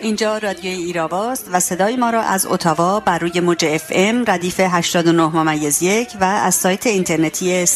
[0.00, 4.60] اینجا رادیوی ایراواست و صدای ما را از اتاوا بر روی موج اف ام ردیف
[4.60, 7.66] 89 ممیز یک و از سایت اینترنتی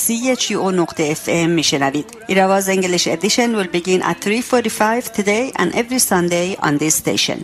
[0.55, 2.07] او نقطه اف ام میشنوید.
[2.27, 7.39] Irava's English edition will begin at 3.45 today and every Sunday on this station.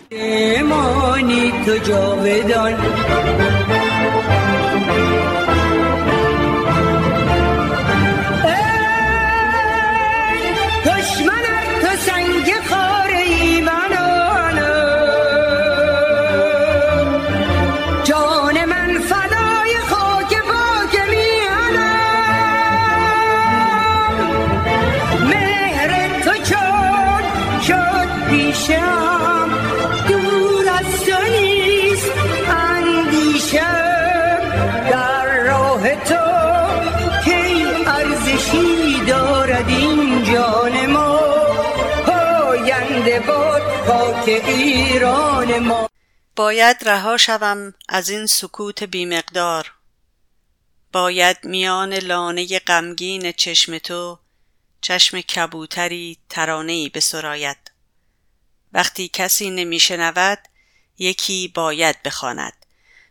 [46.39, 49.73] باید رها شوم از این سکوت بیمقدار.
[50.93, 54.19] باید میان لانه غمگین چشم تو
[54.81, 57.71] چشم کبوتری ترانهای بسراید.
[58.73, 60.39] وقتی کسی نمیشنود
[60.99, 62.58] یکی باید بخواند.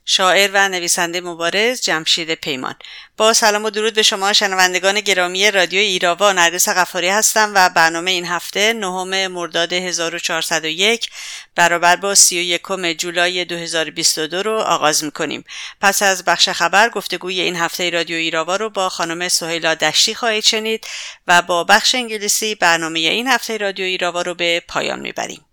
[0.10, 2.76] شاعر و نویسنده مبارز جمشید پیمان.
[3.18, 6.32] با سلام و درود به شما شنوندگان گرامی رادیو ایراوا.
[6.32, 11.10] نرگس غفاری هستم و برنامه این هفته نهم مرداد 1401
[11.56, 12.62] برابر با 31
[12.98, 15.44] جولای 2022 رو آغاز می‌کنیم.
[15.82, 20.44] پس از بخش خبر گفتگوی این هفته رادیو ایراوا رو با خانم سهیلا دشتی خواهید
[20.44, 20.88] شنید
[21.28, 25.47] و با بخش انگلیسی برنامه این هفته رادیو ایراوا رو به پایان می‌بریم.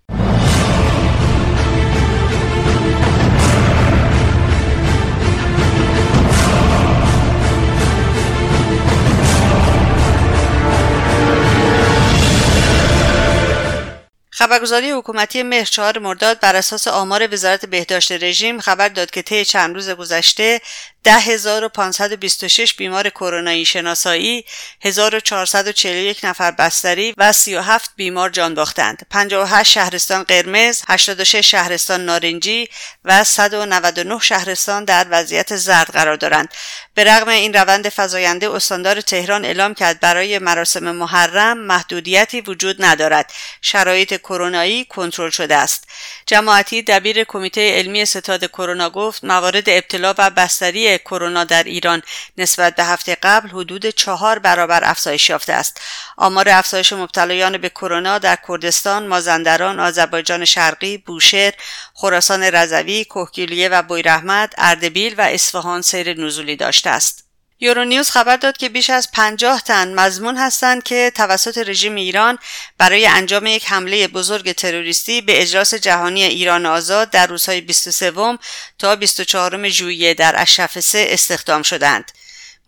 [14.44, 19.44] خبرگزاری حکومتی مهر چهار مرداد بر اساس آمار وزارت بهداشت رژیم خبر داد که طی
[19.44, 20.60] چند روز گذشته
[21.04, 24.44] 10526 بیمار کرونایی شناسایی
[24.80, 29.06] 1441 نفر بستری و 37 بیمار جان باختند.
[29.10, 32.68] 58 شهرستان قرمز 86 شهرستان نارنجی
[33.04, 36.48] و 199 شهرستان در وضعیت زرد قرار دارند.
[36.94, 43.32] به رغم این روند فزاینده استاندار تهران اعلام کرد برای مراسم محرم محدودیتی وجود ندارد.
[43.60, 45.84] شرایط کرونایی کنترل شده است.
[46.26, 52.02] جماعتی دبیر کمیته علمی ستاد کرونا گفت موارد ابتلا و بستری کرونا در ایران
[52.38, 55.80] نسبت به هفته قبل حدود چهار برابر افزایش یافته است.
[56.16, 61.52] آمار افزایش مبتلایان به کرونا در کردستان مازندران آذربایجان شرقی بوشهر
[61.94, 67.23] خراسان رضوی کوهگیلیه و بویرحمد اردبیل و اصفهان سیر نزولی داشته است.
[67.60, 72.38] یورونیوز خبر داد که بیش از 50 تن مزمون هستند که توسط رژیم ایران
[72.78, 78.38] برای انجام یک حمله بزرگ تروریستی به اجلاس جهانی ایران آزاد در روزهای 23
[78.78, 82.12] تا 24 ژوئیه در اشرف سه استخدام شدند.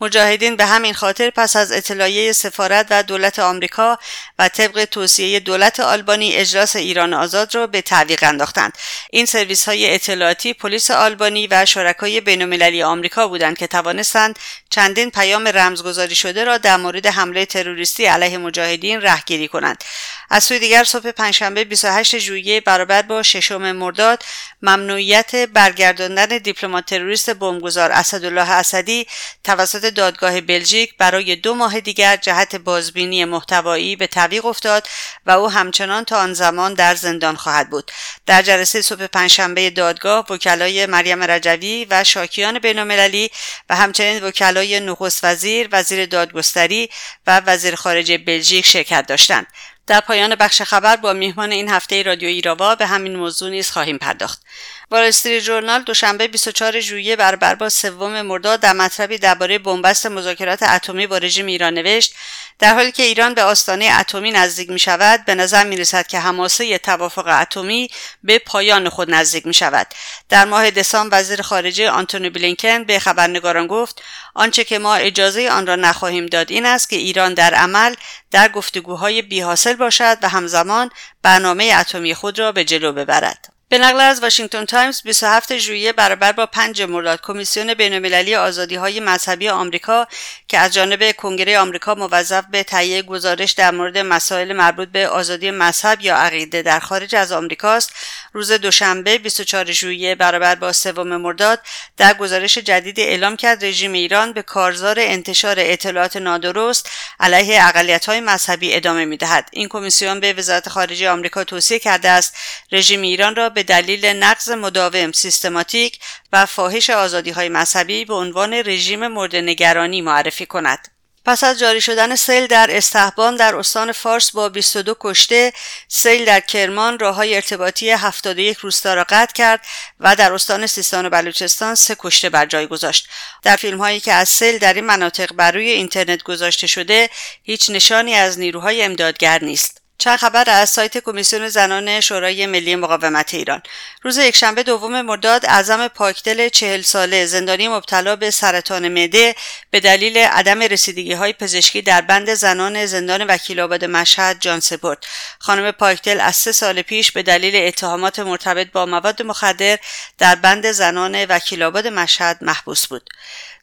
[0.00, 3.98] مجاهدین به همین خاطر پس از اطلاعیه سفارت و دولت آمریکا
[4.38, 8.78] و طبق توصیه دولت آلبانی اجلاس ایران آزاد را به تعویق انداختند.
[9.10, 14.38] این سرویس های اطلاعاتی پلیس آلبانی و شرکای بینالمللی آمریکا بودند که توانستند
[14.70, 19.84] چندین پیام رمزگذاری شده را در مورد حمله تروریستی علیه مجاهدین رهگیری کنند.
[20.30, 24.24] از سوی دیگر صبح پنجشنبه 28 ژوئیه برابر با ششم مرداد
[24.62, 29.06] ممنوعیت برگرداندن دیپلمات تروریست بمبگذار اسدالله اسدی
[29.44, 34.88] توسط دادگاه بلژیک برای دو ماه دیگر جهت بازبینی محتوایی به تعویق افتاد
[35.26, 37.92] و او همچنان تا آن زمان در زندان خواهد بود.
[38.26, 43.30] در جلسه صبح پنجشنبه دادگاه وکلای مریم رجوی و شاکیان بینالمللی
[43.70, 46.90] و همچنین وکلای نخست وزیر وزیر دادگستری
[47.26, 49.46] و وزیر خارجه بلژیک شرکت داشتند.
[49.86, 53.98] در پایان بخش خبر با میهمان این هفته رادیو ایراوا به همین موضوع نیز خواهیم
[53.98, 54.42] پرداخت.
[54.90, 60.62] وال استریت جورنال دوشنبه 24 ژوئیه بر با سوم مرداد در مطلبی درباره بنبست مذاکرات
[60.62, 62.14] اتمی با رژیم ایران نوشت
[62.58, 66.18] در حالی که ایران به آستانه اتمی نزدیک می شود به نظر می رسد که
[66.18, 67.88] حماسه توافق اتمی
[68.22, 69.86] به پایان خود نزدیک می شود
[70.28, 74.02] در ماه دسامبر وزیر خارجه آنتونی بلینکن به خبرنگاران گفت
[74.34, 77.94] آنچه که ما اجازه آن را نخواهیم داد این است که ایران در عمل
[78.30, 80.90] در گفتگوهای بی حاصل باشد و همزمان
[81.22, 83.55] برنامه اتمی خود را به جلو ببرد.
[83.68, 88.34] به نقل از واشنگتن تایمز 27 ژوئیه برابر با 5 مرداد کمیسیون بینالمللی
[88.76, 90.06] های مذهبی آمریکا
[90.48, 95.50] که از جانب کنگره آمریکا موظف به تهیه گزارش در مورد مسائل مربوط به آزادی
[95.50, 97.92] مذهب یا عقیده در خارج از آمریکاست
[98.32, 101.60] روز دوشنبه 24 ژوئیه برابر با سوم مرداد
[101.96, 106.90] در گزارش جدیدی اعلام کرد رژیم ایران به کارزار انتشار اطلاعات نادرست
[107.20, 109.48] علیه اقلیت‌های مذهبی ادامه می‌دهد.
[109.52, 112.34] این کمیسیون به وزارت خارجه آمریکا توصیه کرده است
[112.72, 115.98] رژیم ایران را به دلیل نقض مداوم سیستماتیک
[116.32, 120.88] و فاحش آزادی‌های مذهبی به عنوان رژیم مورد نگرانی معرفی کند.
[121.24, 125.52] پس از جاری شدن سیل در استحبان در استان فارس با 22 کشته
[125.88, 129.66] سیل در کرمان راه های ارتباطی 71 روستا را قطع کرد
[130.00, 133.08] و در استان سیستان و بلوچستان سه کشته بر جای گذاشت.
[133.42, 137.10] در فیلم هایی که از سیل در این مناطق بر روی اینترنت گذاشته شده
[137.42, 139.85] هیچ نشانی از نیروهای امدادگر نیست.
[139.98, 143.62] چند خبر از سایت کمیسیون زنان شورای ملی مقاومت ایران.
[144.02, 149.34] روز یکشنبه دوم مرداد اعظم پاکدل چهل ساله زندانی مبتلا به سرطان معده
[149.70, 155.06] به دلیل عدم رسیدگی های پزشکی در بند زنان زندان وکیل آباد مشهد جان سپرد.
[155.38, 159.78] خانم پاکدل از سه سال پیش به دلیل اتهامات مرتبط با مواد مخدر
[160.18, 163.10] در بند زنان وکیل آباد مشهد محبوس بود.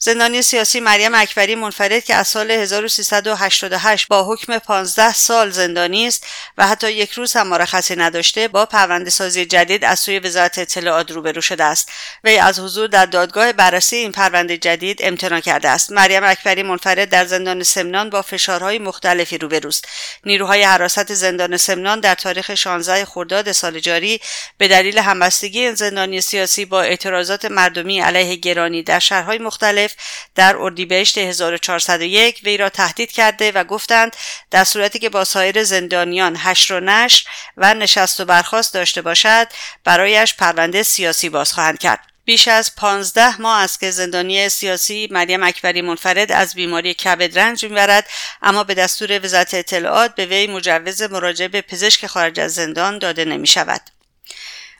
[0.06, 6.28] زندانی سیاسی مریم اکبری منفرد که از سال 1388 با حکم 15 سال زندانی است
[6.58, 11.12] و حتی یک روز هم مرخصی نداشته با پرونده سازی جدید از سوی وزارت اطلاعات
[11.12, 11.90] روبرو شده است.
[12.24, 15.92] وی از حضور در دادگاه بررسی این پرونده جدید امتناع کرده است.
[15.92, 19.88] مریم اکبری منفرد در زندان سمنان با فشارهای مختلفی روبروست.
[20.26, 24.20] نیروهای حراست زندان سمنان در تاریخ 16 خرداد سال جاری
[24.58, 29.93] به دلیل همبستگی این زندانی سیاسی با اعتراضات مردمی علیه گرانی در شهرهای مختلف
[30.36, 34.16] در اردیبهشت 1401 وی را تهدید کرده و گفتند
[34.52, 37.26] در صورتی که با سایر زندانیان حشر و نشر
[37.58, 39.48] و نشست و برخواست داشته باشد
[39.84, 45.44] برایش پرونده سیاسی باز خواهند کرد بیش از پانزده ماه است که زندانی سیاسی مریم
[45.44, 48.10] اکبری منفرد از بیماری کبد رنج می‌برد
[48.42, 53.26] اما به دستور وزارت اطلاعات به وی مجوز مراجعه به پزشک خارج از زندان داده
[53.26, 53.82] نمی شود.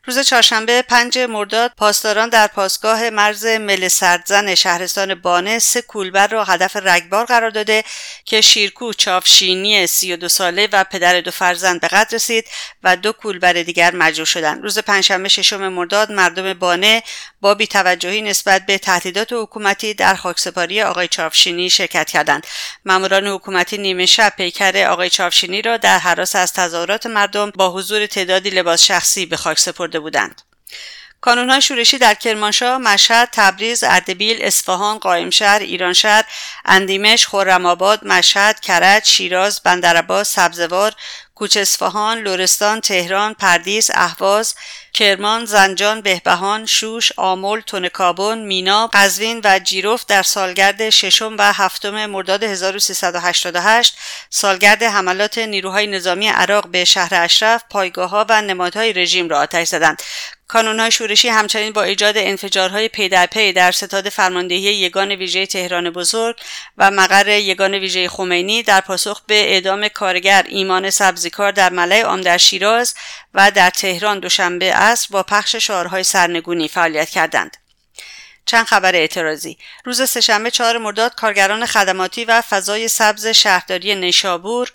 [0.06, 6.44] روز چهارشنبه پنج مرداد پاسداران در پاسگاه مرز مل سردزن شهرستان بانه سه کولبر را
[6.44, 7.84] هدف رگبار قرار داده
[8.26, 12.48] که شیرکو چافشینی سی و دو ساله و پدر دو فرزند به قدر رسید
[12.84, 14.64] و دو کولبر دیگر مجروح شدند.
[14.64, 17.04] روز پنجشنبه ششم مرداد مردم بانه
[17.42, 22.48] با بیتوجهی نسبت به تهدیدات حکومتی در خاکسپاری آقای چافشینی شرکت کردند.
[22.86, 28.06] ماموران حکومتی نیمه شب پیکر آقای چافشینی را در حراس از تظاهرات مردم با حضور
[28.06, 29.60] تعدادی لباس شخصی به خاک
[29.94, 30.42] سپرده بودند
[31.24, 36.24] کانونهای شورشی در کرمانشاه، مشهد، تبریز، اردبیل، اصفهان، قائمشهر، ایرانشهر،
[36.66, 40.94] اندیمش، خرم‌آباد، مشهد، کرج، شیراز، بندرعباس، سبزوار،
[41.36, 44.56] کوچ اصفهان، لورستان، تهران، پردیس، اهواز،
[44.94, 52.06] کرمان، زنجان، بهبهان، شوش، آمل، تونکابون، مینا، قزوین و جیروف در سالگرد ششم و هفتم
[52.06, 53.98] مرداد 1388
[54.30, 60.02] سالگرد حملات نیروهای نظامی عراق به شهر اشرف، پایگاه و نمادهای رژیم را آتش زدند.
[60.54, 65.90] کانونهای شورشی همچنین با ایجاد انفجارهای پی در پی در ستاد فرماندهی یگان ویژه تهران
[65.90, 66.36] بزرگ
[66.78, 72.22] و مقر یگان ویژه خمینی در پاسخ به اعدام کارگر ایمان سبزیکار در ملع عام
[72.22, 72.96] در شیراز
[73.34, 77.58] و در تهران دوشنبه عصر با پخش شعارهای سرنگونی فعالیت کردند.
[78.46, 84.72] چند خبر اعتراضی روز سهشنبه چهار مرداد کارگران خدماتی و فضای سبز شهرداری نیشابور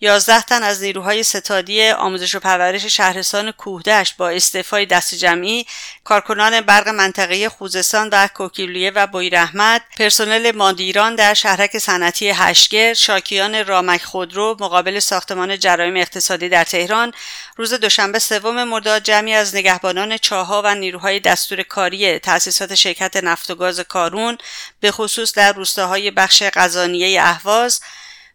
[0.00, 5.66] یازده تن از نیروهای ستادی آموزش و پرورش شهرستان کوهدشت با استعفای دست جمعی
[6.04, 13.66] کارکنان برق منطقه خوزستان و کوکیلیه و بویرحمد پرسنل مادیران در شهرک صنعتی هشگر شاکیان
[13.66, 17.12] رامک خودرو مقابل ساختمان جرایم اقتصادی در تهران.
[17.56, 23.50] روز دوشنبه سوم مرداد جمعی از نگهبانان چاها و نیروهای دستور کاری تأسیسات شرکت نفت
[23.50, 24.38] و گاز کارون
[24.80, 27.80] به خصوص در روستاهای بخش قزانیه اهواز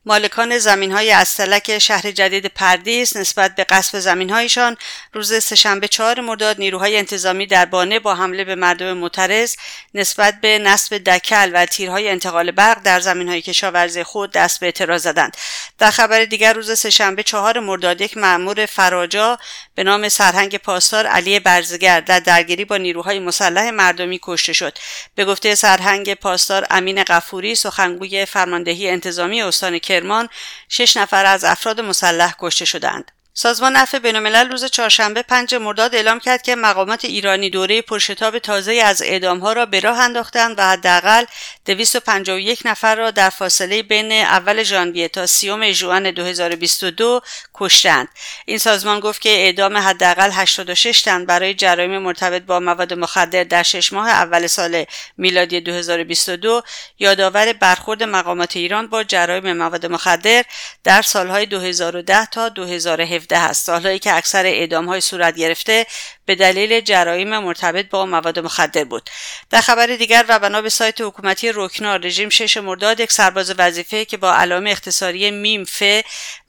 [0.05, 4.77] مالکان زمین های استلک شهر جدید پردیس نسبت به قصف زمین هایشان
[5.13, 9.55] روز سهشنبه چهار مرداد نیروهای انتظامی در بانه با حمله به مردم معترض
[9.93, 14.65] نسبت به نصب دکل و تیرهای انتقال برق در زمین های کشاورزی خود دست به
[14.65, 15.37] اعتراض زدند.
[15.79, 19.37] در خبر دیگر روز سهشنبه چهار مرداد یک مأمور فراجا
[19.75, 24.77] به نام سرهنگ پاسدار علی برزگر در درگیری با نیروهای مسلح مردمی کشته شد.
[25.15, 30.29] به گفته سرهنگ پاسدار امین قفوری سخنگوی فرماندهی انتظامی استان کرمان
[30.69, 33.11] شش نفر از افراد مسلح کشته شدند.
[33.35, 38.73] سازمان عفو بینالملل روز چهارشنبه پنج مرداد اعلام کرد که مقامات ایرانی دوره پرشتاب تازه
[38.73, 41.25] از اعدامها را به راه انداختند و حداقل
[41.65, 47.21] 251 نفر را در فاصله بین اول ژانویه تا سیوم ژوئن 2022
[47.53, 48.07] کشتند.
[48.45, 53.63] این سازمان گفت که اعدام حداقل 86 تن برای جرایم مرتبط با مواد مخدر در
[53.63, 54.85] شش ماه اول سال
[55.17, 56.61] میلادی 2022
[56.99, 60.43] یادآور برخورد مقامات ایران با جرایم مواد مخدر
[60.83, 65.85] در سالهای 2010 تا 2017 2017 است سالهایی که اکثر اعدام های صورت گرفته
[66.25, 69.09] به دلیل جرایم مرتبط با مواد مخدر بود.
[69.49, 74.05] در خبر دیگر و بنا به سایت حکومتی روکنا رژیم 6 مرداد یک سرباز وظیفه
[74.05, 75.83] که با علائم اختصاری میم ف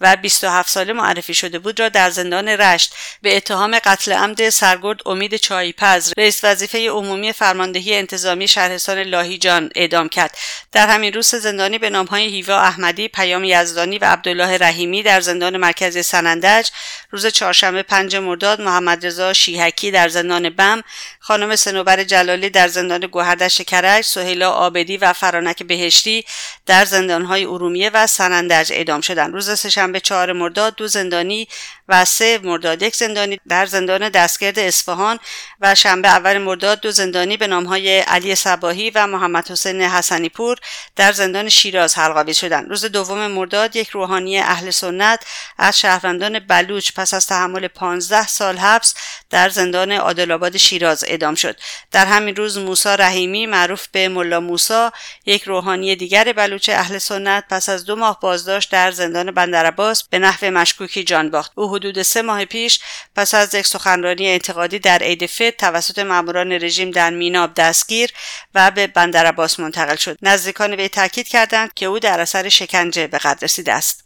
[0.00, 5.00] و 27 ساله معرفی شده بود را در زندان رشت به اتهام قتل عمد سرگرد
[5.06, 10.38] امید چایپز رئیس وظیفه عمومی فرماندهی انتظامی شهرستان لاهیجان اعدام کرد.
[10.72, 15.56] در همین روز زندانی به نامهای هیوا احمدی پیام یزدانی و عبدالله رحیمی در زندان
[15.56, 16.63] مرکزی سنندج
[17.10, 20.82] روز چهارشنبه پنج مرداد محمد رضا شیحکی در زندان بم
[21.20, 26.24] خانم سنوبر جلالی در زندان گوهردشت کرج سهیلا آبدی و فرانک بهشتی
[26.66, 29.34] در زندانهای ارومیه و سنندج اعدام شدند.
[29.34, 31.48] روز سهشنبه چهار مرداد دو زندانی
[31.88, 35.18] و سه مرداد یک زندانی در زندان دستگرد اصفهان
[35.60, 40.58] و شنبه اول مرداد دو زندانی به نامهای علی صباهی و محمد حسین حسنی پور
[40.96, 42.68] در زندان شیراز حلقاوی شدند.
[42.68, 45.24] روز دوم مرداد یک روحانی اهل سنت
[45.58, 48.94] از شهروندان بلوچ پس از تحمل 15 سال حبس
[49.30, 51.56] در زندان عادلآباد شیراز اعدام شد.
[51.92, 54.92] در همین روز موسی رحیمی معروف به ملا موسا
[55.26, 60.18] یک روحانی دیگر بلوچ اهل سنت پس از دو ماه بازداشت در زندان بندرعباس به
[60.18, 61.52] نحو مشکوکی جان باخت.
[61.54, 62.80] او حدود سه ماه پیش
[63.16, 68.10] پس از یک سخنرانی اعتقادی در عید فطر توسط ماموران رژیم در میناب دستگیر
[68.54, 70.18] و به بندرعباس منتقل شد.
[70.22, 74.03] نزدیکان وی تاکید کردند که او در اثر شکنجه به قتل رسیده است.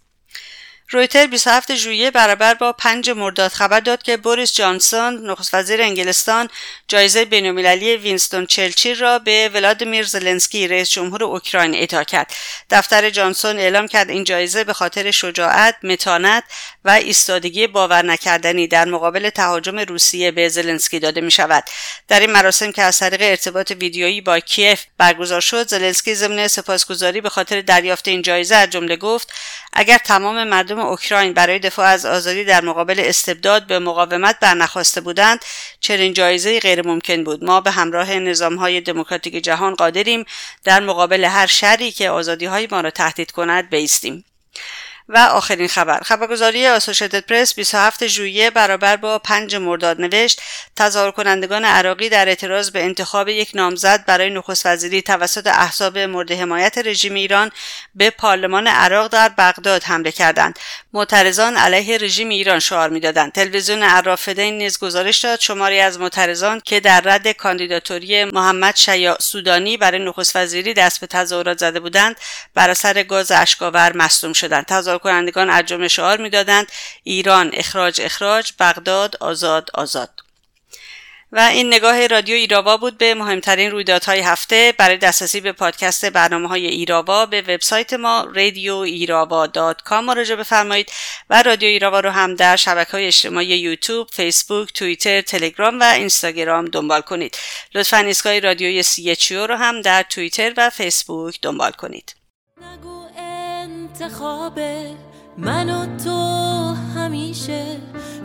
[0.90, 6.48] رویتر 27 ژوئیه برابر با 5 مرداد خبر داد که بوریس جانسون نخست وزیر انگلستان
[6.88, 12.34] جایزه بین‌المللی وینستون چرچیل را به ولادیمیر زلنسکی رئیس جمهور اوکراین اعطا کرد.
[12.70, 16.44] دفتر جانسون اعلام کرد این جایزه به خاطر شجاعت متانت
[16.84, 21.64] و ایستادگی باور نکردنی در مقابل تهاجم روسیه به زلنسکی داده می شود
[22.08, 27.20] در این مراسم که از طریق ارتباط ویدیویی با کیف برگزار شد زلنسکی ضمن سپاسگزاری
[27.20, 29.32] به خاطر دریافت این جایزه از جمله گفت
[29.72, 35.44] اگر تمام مردم اوکراین برای دفاع از آزادی در مقابل استبداد به مقاومت برنخواسته بودند
[35.80, 37.44] چنین جایزه غیر ممکن بود.
[37.44, 40.24] ما به همراه نظام های دموکراتیک جهان قادریم
[40.64, 44.24] در مقابل هر شری که آزادی های ما را تهدید کند بیستیم.
[45.08, 46.00] و آخرین خبر.
[46.00, 50.40] خبرگزاری آسوشیتد پرس 27 ژوئیه برابر با 5 مرداد نوشت
[50.76, 56.32] تظاهر کنندگان عراقی در اعتراض به انتخاب یک نامزد برای نخست وزیری توسط احزاب مورد
[56.32, 57.50] حمایت رژیم ایران
[57.94, 60.58] به پارلمان عراق در بغداد حمله کردند.
[60.92, 63.32] معترضان علیه رژیم ایران شعار می‌دادند.
[63.32, 69.76] تلویزیون عرافدین نیز گزارش داد شماری از معترضان که در رد کاندیداتوری محمد شیاع سودانی
[69.76, 72.16] برای نخست وزیری دست به تظاهرات زده بودند
[72.54, 74.66] بر اثر گاز اشکاور مصدوم شدند.
[74.66, 80.10] تظاهر کنندگان از جمله شعار می‌دادند ایران اخراج اخراج بغداد آزاد آزاد
[81.32, 86.48] و این نگاه رادیو ایراوا بود به مهمترین رویدادهای هفته برای دسترسی به پادکست برنامه
[86.48, 90.92] های ایراوا به وبسایت ما radioirava.com مراجعه بفرمایید
[91.30, 96.64] و رادیو ایراوا رو هم در شبکه های اجتماعی یوتیوب، فیسبوک، توییتر، تلگرام و اینستاگرام
[96.64, 97.38] دنبال کنید.
[97.74, 102.14] لطفا ایستگاه رادیوی سی رو هم در توییتر و فیسبوک دنبال کنید.
[104.00, 104.60] انتخاب
[105.38, 107.64] من و تو همیشه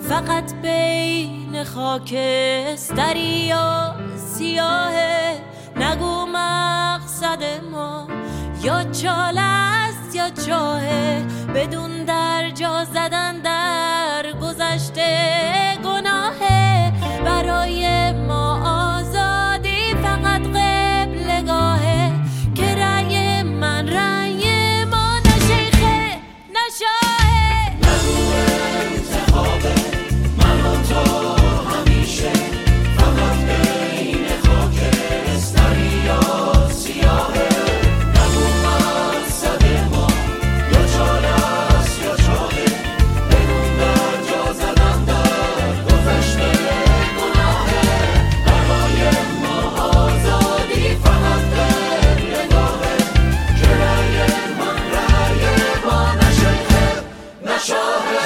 [0.09, 5.41] فقط بین خاکستری یا سیاهه.
[5.75, 8.07] نگو مقصد ما
[8.63, 11.25] یا چال است یا چاهه.
[11.55, 15.62] بدون در جا زدن در گذشته.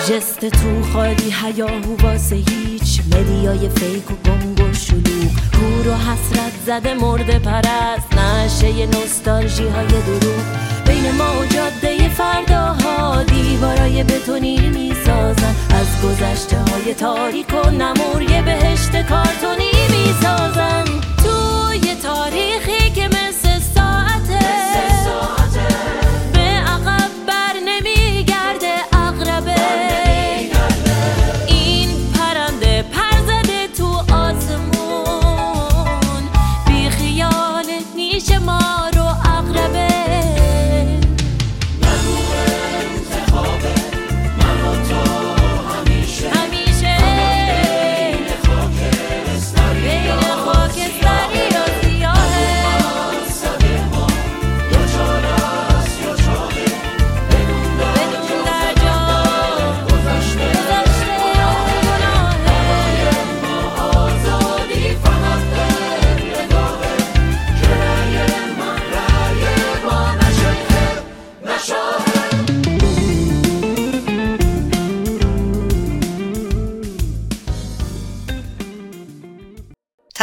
[0.09, 3.01] جست تو خالی هیاهو واسه هیچ.
[3.15, 5.31] مدیای فیک و گنگ و شلوغ.
[5.59, 8.13] کور و حسرت زده مرده پرست.
[8.13, 10.45] نشه نوستالژی های دروغ.
[10.85, 18.41] بین ما و جاده فرداها دیوارای بتونی می‌سازن از گذشته های تاریک و نمور یه
[18.41, 20.46] بهشت کارتونی می‌سازن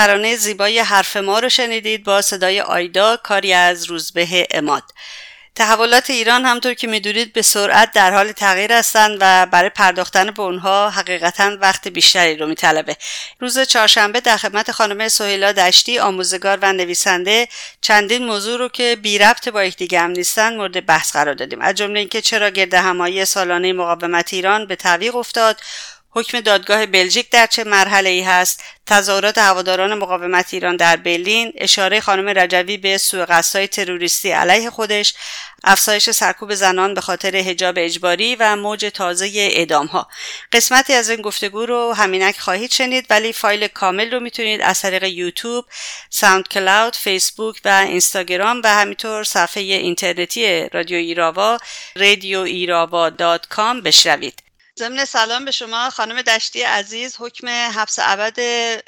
[0.05, 4.83] ترانه زیبای حرف ما رو شنیدید با صدای آیدا کاری از روزبه اماد.
[5.55, 10.43] تحولات ایران همطور که می‌دونید به سرعت در حال تغییر هستند و برای پرداختن به
[10.43, 12.97] اونها حقیقتا وقت بیشتری رو میطلبه.
[13.41, 17.49] روز چهارشنبه در خدمت خانم سهیلا دشتی آموزگار و نویسنده
[17.81, 21.61] چندین موضوع رو که بی ربط با یکدیگه هم نیستن مورد بحث قرار دادیم.
[21.61, 25.61] از جمله اینکه چرا گرد همایی سالانه مقاومت ایران به تعویق افتاد
[26.17, 32.01] حکم دادگاه بلژیک در چه مرحله ای هست؟ تظاهرات هواداران مقاومت ایران در برلین اشاره
[32.01, 35.15] خانم رجوی به سوء های تروریستی علیه خودش
[35.65, 40.09] افزایش سرکوب زنان به خاطر حجاب اجباری و موج تازه اعدام ها
[40.53, 45.05] قسمتی از این گفتگو رو همینک خواهید شنید ولی فایل کامل رو می‌تونید از طریق
[45.05, 45.65] یوتیوب
[46.11, 51.59] ساوند کلاود فیسبوک و اینستاگرام و همینطور صفحه اینترنتی رادیو ایراوا
[51.97, 54.44] رادیو کام بشنوید.
[54.79, 58.39] ضمن سلام به شما خانم دشتی عزیز حکم حبس ابد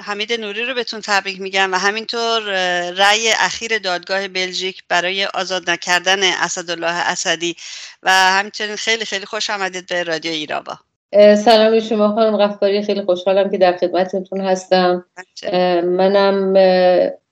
[0.03, 2.43] حمید نوری رو بهتون تبریک میگم و همینطور
[2.91, 7.57] رأی اخیر دادگاه بلژیک برای آزاد نکردن اسدالله اسدی
[8.03, 10.79] و همچنین خیلی خیلی خوش آمدید به رادیو ایراوا
[11.35, 15.05] سلام به شما خانم غفاری خیلی خوشحالم که در خدمتتون هستم.
[15.85, 16.57] منم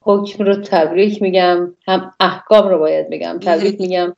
[0.01, 4.17] حکم رو تبریک میگم هم احکام رو باید بگم تبریک میگم.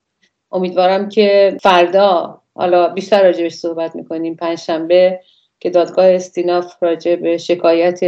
[0.52, 4.36] امیدوارم که فردا حالا بیشتر راجبش صحبت می‌کنیم.
[4.36, 5.20] پنجشنبه
[5.60, 8.00] که دادگاه استیناف راجع به شکایت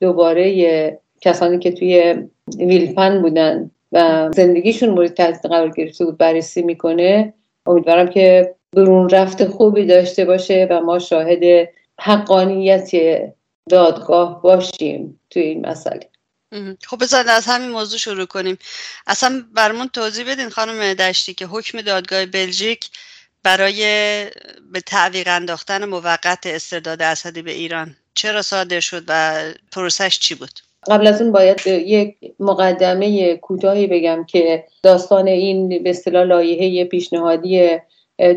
[0.00, 2.14] دوباره کسانی که توی
[2.58, 7.34] ویلپن بودن و زندگیشون مورد تحت قرار گرفته بود بررسی می‌کنه
[7.66, 11.68] امیدوارم که برون رفت خوبی داشته باشه و ما شاهد
[12.00, 12.90] حقانیت
[13.70, 16.08] دادگاه باشیم توی این مسئله.
[16.86, 18.58] خب بذار از همین موضوع شروع کنیم.
[19.06, 22.90] اصلا برمون توضیح بدین خانم دشتی که حکم دادگاه بلژیک
[23.44, 23.80] برای
[24.72, 30.50] به تعویق انداختن موقت استرداد اسدی به ایران چرا صادر شد و پروسش چی بود؟
[30.90, 37.78] قبل از اون باید یک مقدمه کوتاهی بگم که داستان این به اصطلاح لایحه پیشنهادی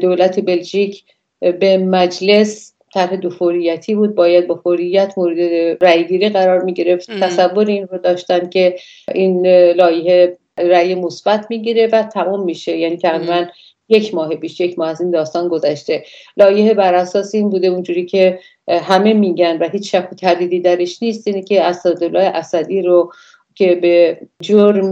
[0.02, 1.04] دولت بلژیک
[1.39, 4.15] به مجلس طرح دو فوریتی بود.
[4.15, 5.38] باید با فوریت مورد
[5.82, 8.80] رأیگیری قرار می گرفت تصور این رو داشتن که
[9.15, 12.78] این لایحه رأی مثبت می‌گیره و تمام میشه.
[12.78, 13.46] یعنی تقریبا
[13.89, 16.04] یک ماه پیش یک ماه از این داستان گذشته.
[16.38, 21.04] لایحه بر اساس این بوده اونجوری که همه میگن و هیچ شک و تردیدی درش
[21.04, 23.13] نیست اینه که اسدالله اسدی رو
[23.56, 24.89] که به جرم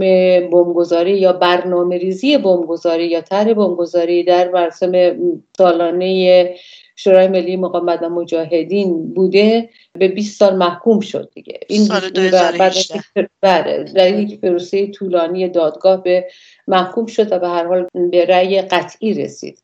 [0.50, 5.16] بمبگذاری یا برنامه ریزی بمبگذاری یا طرح بمبگذاری در مراسم
[5.58, 6.54] سالانه
[6.96, 11.60] شورای ملی مقاومت و مجاهدین بوده به 20 سال محکوم شد دیگه.
[11.68, 13.02] این سال 2018
[13.40, 16.26] بله در یک پروسه طولانی دادگاه به
[16.68, 19.58] محکوم شد و به هر حال به رأی قطعی رسید.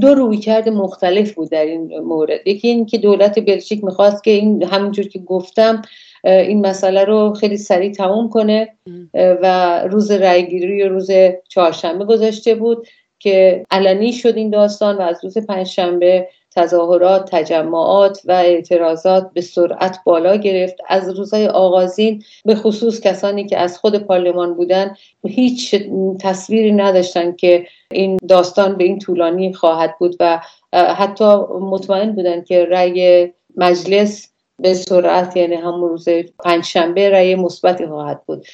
[0.00, 2.46] دو روی کرد مختلف بود در این مورد.
[2.46, 5.82] یکی این که دولت بلژیک می‌خواست که این همینجور که گفتم
[6.24, 8.68] این مسئله رو خیلی سریع تموم کنه
[9.14, 11.10] و روز رأیگیری روز
[11.48, 12.86] چهارشنبه گذاشته بود
[13.18, 19.98] که علنی شد این داستان و از روز پنجشنبه تظاهرات تجمعات و اعتراضات به سرعت
[20.04, 20.76] بالا گرفت.
[20.88, 24.94] از روزهای آغازین به خصوص کسانی که از خود پارلمان بودن
[25.26, 25.74] هیچ
[26.20, 30.40] تصویری نداشتن که این داستان به این طولانی خواهد بود و
[30.72, 36.08] حتی مطمئن بودن که رأی مجلس به سرعت یعنی همون روز
[36.44, 38.46] پنجشنبه رأی مثبتی خواهد بود.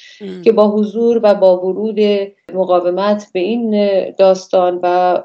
[0.43, 1.99] که با حضور و با ورود
[2.53, 3.71] مقاومت به این
[4.11, 5.17] داستان و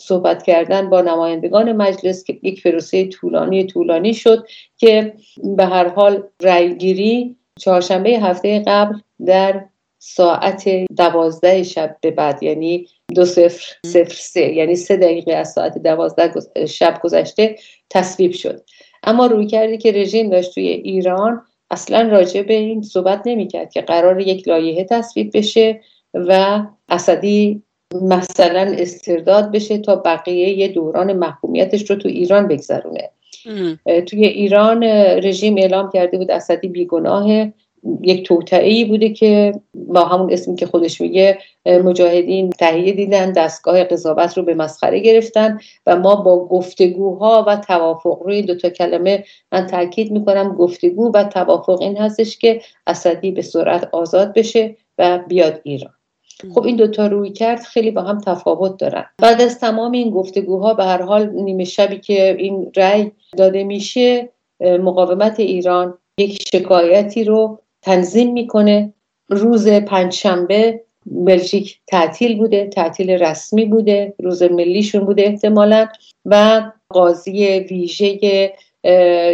[0.00, 5.14] صحبت کردن با نمایندگان مجلس که یک پروسه طولانی طولانی شد که
[5.56, 9.64] به هر حال رأیگیری چهارشنبه هفته قبل در
[9.98, 15.78] ساعت دوازده شب به بعد یعنی دو صفر صفر سه یعنی سه دقیقه از ساعت
[15.78, 16.32] دوازده
[16.66, 17.56] شب گذشته
[17.90, 18.62] تصویب شد.
[19.02, 23.80] اما روی کردی که رژیم داشت توی ایران اصلا راجع به این صحبت نمی‌کرد که
[23.80, 25.80] قرار یک لایحه تصویب بشه
[26.14, 27.62] و اسدی
[27.94, 33.10] مثلا استرداد بشه تا بقیه دوران محکومیتش رو تو ایران بگذرونه.
[34.06, 34.82] توی ایران
[35.22, 37.52] رژیم اعلام کرده بود اسدی بیگناه
[38.02, 44.36] یک توطعه بوده که با همون اسمی که خودش میگه مجاهدین تهیه دیدن دستگاه قضاوت
[44.36, 49.66] رو به مسخره گرفتن و ما با گفتگوها و توافق روی دو تا کلمه من
[49.66, 55.60] تاکید می‌کنم گفتگو و توافق این هستش که اسدی به سرعت آزاد بشه و بیاد
[55.62, 55.97] ایران.
[56.54, 59.04] خب این دوتا روی کرد خیلی با هم تفاوت دارن.
[59.18, 64.28] بعد از تمام این گفتگوها به هر حال نیمه شبی که این رأی داده میشه
[64.60, 68.92] مقاومت ایران یک شکایتی رو تنظیم می‌کنه.
[69.28, 75.88] روز پنجشنبه بلژیک تعطیل بوده تعطیل رسمی بوده روز ملیشون بوده احتمالا
[76.24, 78.52] و قاضی ویژه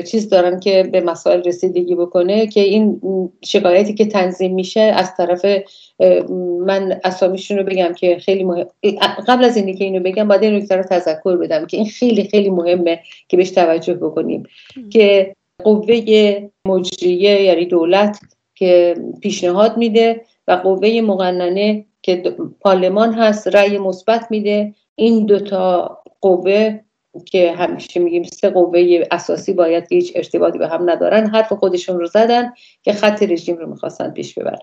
[0.07, 3.01] چیز دارن که به مسائل رسیدگی بکنه که این
[3.45, 5.45] شکایتی که تنظیم میشه از طرف
[6.67, 8.67] من اسامیشون رو بگم که خیلی مهم
[9.29, 13.01] قبل از اینکه اینو بگم باید این رو تذکر بدم که این خیلی خیلی مهمه
[13.29, 14.43] که بهش توجه بکنیم
[14.91, 16.01] که قوه
[16.69, 18.19] مجریه یعنی دولت
[18.55, 24.75] که پیشنهاد میده و قوه مقننه که پارلمان هست رأی مثبت میده.
[24.95, 26.81] این دوتا قوه
[27.27, 31.27] که همیشه میگیم سه قوه اساسی باید هیچ ارتباطی به هم ندارن.
[31.27, 34.59] حرف خودشون رو زدن که خط رژیم رو می‌خواستن پیش ببرن.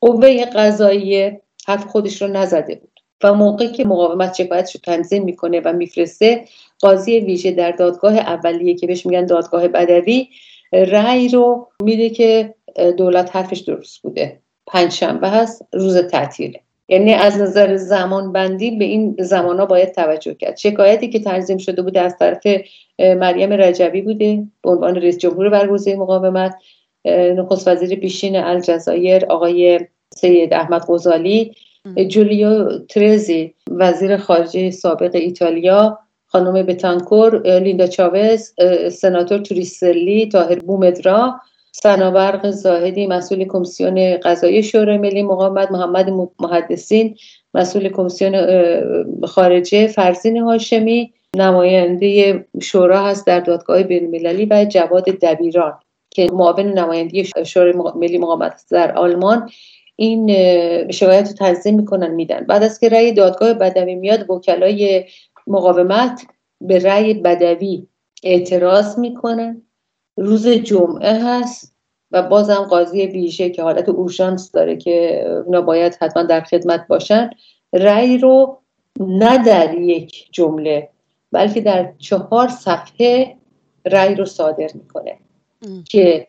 [0.00, 1.32] قوه قضایی
[1.66, 6.44] حرف خودش رو نزده بود و موقعی که مقاومت شکایتش رو تنظیم می‌کنه و میفرسته
[6.80, 10.28] قاضی ویژه در دادگاه اولیه که بهش میگن دادگاه بدوی
[10.72, 12.54] رأی رو میده که
[12.96, 14.40] دولت حرفش درست بوده.
[14.66, 16.60] پنج شنبه هست روز تعطیله.
[16.88, 20.56] یعنی از نظر زمان بندی به این زمان ها باید توجه کرد.
[20.56, 22.42] شکایتی که تنظیم شده بوده از طرف
[22.98, 26.54] مریم رجبی بوده به عنوان رئیس جمهور برگزیده مقاومت.
[27.06, 29.80] نخست وزیر پیشین الجزایر آقای
[30.14, 31.54] سید احمد غزالی.
[32.08, 35.98] جولیو ترزی وزیر خارجه سابق ایتالیا.
[36.26, 38.54] خانم بتانکور لیندا چاوز
[38.92, 41.40] سناتور توریسلی تاهر بومدرا.
[41.76, 46.10] سنابرق زاهدی مسئول کمیسیون قضایی شورای ملی مقاومت محمد
[46.40, 47.16] محدثین
[47.54, 48.34] مسئول کمیسیون
[49.24, 55.78] خارجه فرزین هاشمی نماینده شورا هست در دادگاه بینالمللی و جواد دبیران
[56.10, 59.50] که معاون نماینده شورای ملی مقاومت در آلمان.
[59.96, 60.30] این
[60.90, 62.40] شکایت رو تنظیم می‌کنن میدن.
[62.40, 65.04] بعد از که رأی دادگاه بدوی میاد وکلای
[65.46, 66.26] مقاومت
[66.60, 67.86] به رأی بدوی
[68.22, 69.62] اعتراض می‌کنن.
[70.16, 71.74] روز جمعه هست
[72.10, 77.30] و بازم قاضی ویژه که حالت اورژانس داره که اونا باید حتما در خدمت باشن
[77.72, 78.58] رأی رو
[79.00, 80.88] نه در یک جمله
[81.32, 83.36] بلکه در چهار صفحه
[83.84, 85.18] رأی رو صادر می‌کنه
[85.88, 86.26] که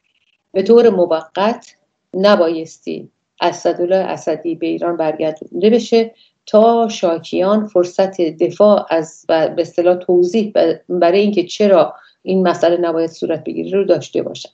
[0.52, 1.76] به طور موقت
[2.14, 3.10] نبایستی
[3.42, 6.14] اسدالله اسدی به ایران برگردونده بشه
[6.46, 10.54] تا شاکیان فرصت دفاع از به اصطلاح توضیح
[10.90, 11.94] برای اینکه چرا
[12.26, 14.50] این مسئله نباید صورت بگیره رو داشته باشن.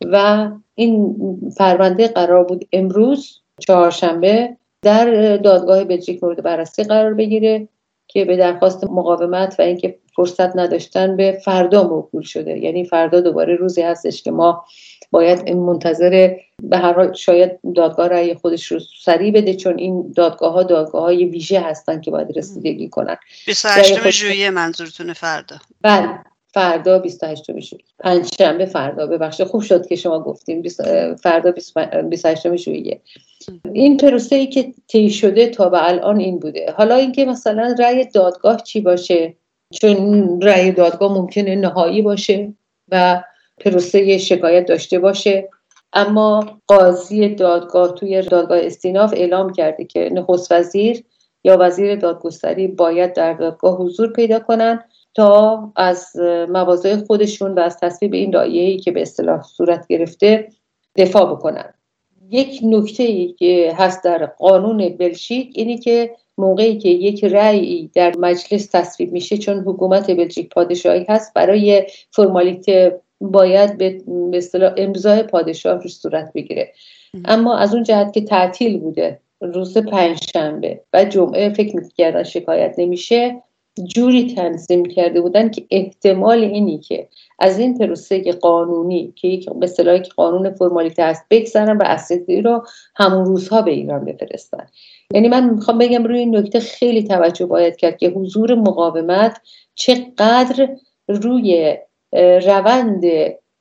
[0.00, 1.16] و این
[1.58, 7.68] پرونده قرار بود امروز چهارشنبه در دادگاه بلژیک مورد بررسی قرار بگیره
[8.08, 12.58] که به درخواست مقاومت و اینکه فرصت نداشتن به فردا موکول شده.
[12.58, 14.64] یعنی فردا دوباره روزی هستش که ما
[15.10, 20.52] باید منتظر به هر حال شاید دادگاه رأی خودش رو سریع بده چون این دادگاه
[20.52, 23.16] ها دادگاه های ویژه هستن که باید رسیدگی کنن.
[23.46, 25.56] 28 ژوئیه منظورتونه فردا.
[25.82, 26.18] بله.
[26.52, 29.06] فردا 28 ژوئیه پنج شنبه فردا.
[29.06, 30.62] ببخشید خوب شد که شما گفتیم.
[31.22, 31.52] فردا
[32.10, 33.00] 28 ژوئیه
[33.72, 36.74] این پروسه ای که طی شده تا به الان این بوده.
[36.76, 39.34] حالا اینکه مثلا رأی دادگاه چی باشه؟
[39.72, 42.52] چون رأی دادگاه ممکنه نهایی باشه
[42.88, 43.22] و
[43.58, 45.48] پروسه شکایت داشته باشه.
[45.92, 51.04] اما قاضی دادگاه توی دادگاه استیناف اعلام کرده که نخست وزیر
[51.44, 54.84] یا وزیر دادگستری باید در دادگاه حضور پیدا کنن
[55.20, 56.16] تا از
[56.48, 60.48] مواضع خودشون و از تصویب این ای که به اصطلاح صورت گرفته
[60.96, 61.74] دفاع بکنن.
[62.30, 68.16] یک نکته ای که هست در قانون بلژیک اینی که موقعی که یک رأی در
[68.18, 74.02] مجلس تصویب میشه چون حکومت بلژیک پادشاهی هست برای فرمالیته باید به
[74.34, 76.72] اصطلاح امضای پادشاه روش صورت بگیره.
[77.24, 83.42] اما از اون جهت که تعطیل بوده روز پنجشنبه و جمعه فکر می‌کردن شکایت نمیشه
[83.84, 89.64] جوری تنظیم کرده بودن که احتمال اینی که از این پروسه قانونی که یک به
[89.64, 92.64] اصطلاح قانون فرمالیته هست بگذرن و اسیدی رو
[92.96, 94.66] همون روزها به ایران بفرستن.
[95.14, 99.40] یعنی من می‌خوام بگم روی این نکته خیلی توجه باید کرد که حضور مقاومت
[99.74, 100.68] چقدر
[101.08, 101.76] روی
[102.46, 103.04] روند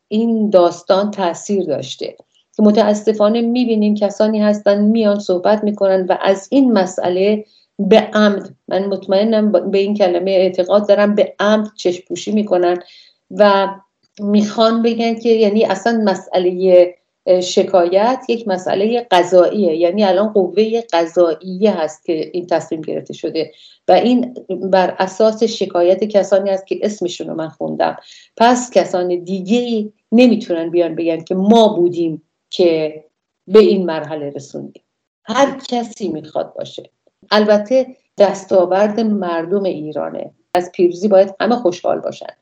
[0.08, 2.16] این داستان تاثیر داشته.
[2.58, 7.46] که متاسفانه می‌بینیم کسانی هستن میان صحبت می‌کنن و از این مسئله
[7.80, 8.56] به عمد.
[8.68, 11.16] من مطمئنم به این کلمه اعتقاد دارم.
[11.16, 12.78] به عمد چشم پوشی می‌کنن
[13.32, 13.68] و
[14.20, 16.96] می‌خوان بگن که یعنی اصلا مسئله
[17.44, 19.76] شکایت یک مسئله قضاییه.
[19.76, 23.52] یعنی الان قوه قضاییه هست که این تصمیم گرفته شده
[23.88, 27.98] و این بر اساس شکایت کسانی است که اسمشون رو من خوندم.
[28.38, 33.04] پس کسان دیگه نمی‌تونن بیان بگن که ما بودیم که
[33.48, 34.84] به این مرحله رسوندیم.
[35.24, 36.90] هر کسی می‌خواد باشه.
[37.32, 40.32] البته دستاورد مردم ایرانه.
[40.54, 42.34] از پیروزی باید همه خوشحال باشن.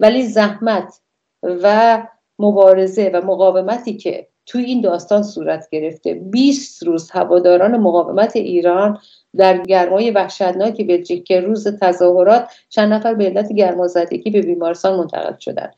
[0.00, 1.00] ولی زحمت
[1.42, 2.02] و
[2.38, 8.98] مبارزه و مقاومتی که تو این داستان صورت گرفته 20 روز هواداران مقاومت ایران
[9.36, 15.38] در گرمای وحشتناک بلژیک که روز تظاهرات چند نفر به علت گرمازدگی به بیمارستان منتقل
[15.38, 15.70] شدن.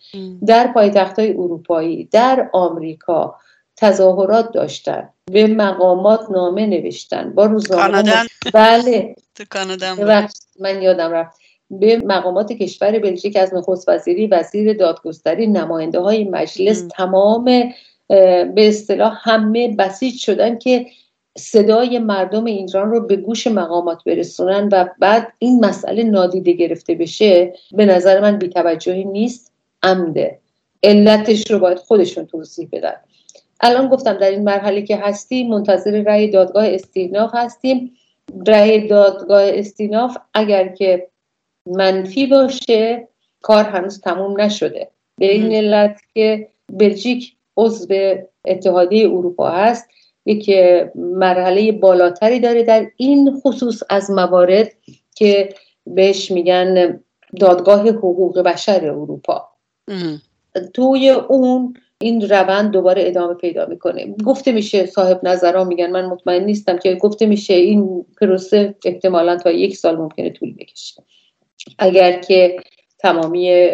[0.47, 3.37] در پایتخت های اروپایی در آمریکا
[3.77, 7.33] تظاهرات داشتن به مقامات نامه نوشتن.
[7.35, 7.83] با روزنامه
[8.55, 9.15] بله.
[9.35, 9.95] تو کانادا
[10.61, 11.43] من یادم رفت.
[11.71, 17.45] به مقامات کشور بلژیک از نخست وزیری وزیر دادگستری نماینده های مجلس تمام
[18.55, 20.87] به اصطلاح همه بسیج شدن که
[21.39, 27.55] صدای مردم ایران رو به گوش مقامات برسونن و بعد این مسئله نادیده گرفته بشه
[27.73, 30.39] به نظر من بیتوجهی نیست عمده.
[30.83, 32.95] علتش رو باید خودشون توضیح بدن.
[33.63, 37.97] الان گفتم در این مرحله که هستیم منتظر رأی دادگاه استیناف هستیم.
[38.47, 41.09] رأی دادگاه استیناف اگر که
[41.67, 43.09] منفی باشه
[43.43, 44.89] کار هنوز تموم نشده.
[45.19, 49.89] به این علت که بلژیک عضو اتحادیه اروپا هست.
[50.27, 50.51] یک
[50.95, 54.73] مرحله بالاتری داره در این خصوص از موارد
[55.15, 55.55] که
[55.87, 57.01] بهش میگن
[57.41, 59.49] دادگاه حقوق بشر اروپا.
[60.75, 64.15] توی اون این روند دوباره ادامه پیدا می‌کنه.
[64.25, 65.91] گفته میشه صاحب نظران میگن.
[65.91, 71.03] من مطمئن نیستم که گفته میشه این پروسه احتمالا تا یک سال ممکنه طول بکشه.
[71.79, 72.57] اگر که
[72.99, 73.69] تمامی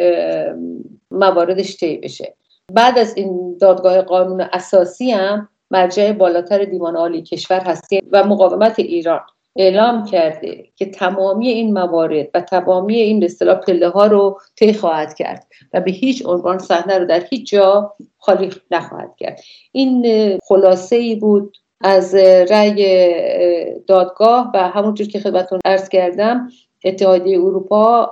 [1.10, 2.34] مواردش طی بشه.
[2.72, 8.78] بعد از این دادگاه قانون اساسی هم مرجع بالاتر دیوان عالی کشور هستی و مقاومت
[8.78, 9.20] ایران.
[9.56, 15.14] اعلام کرده که تمامی این موارد و تمامی این اصطلاح پله ها رو طی خواهد
[15.14, 19.40] کرد و به هیچ عنوان صحنه رو در هیچ جا خالی نخواهد کرد.
[19.72, 22.14] این خلاصه ای بود از
[22.50, 26.48] رأی دادگاه و همونجور که خدمتتون عرض کردم
[26.84, 28.10] اتحادیه اروپا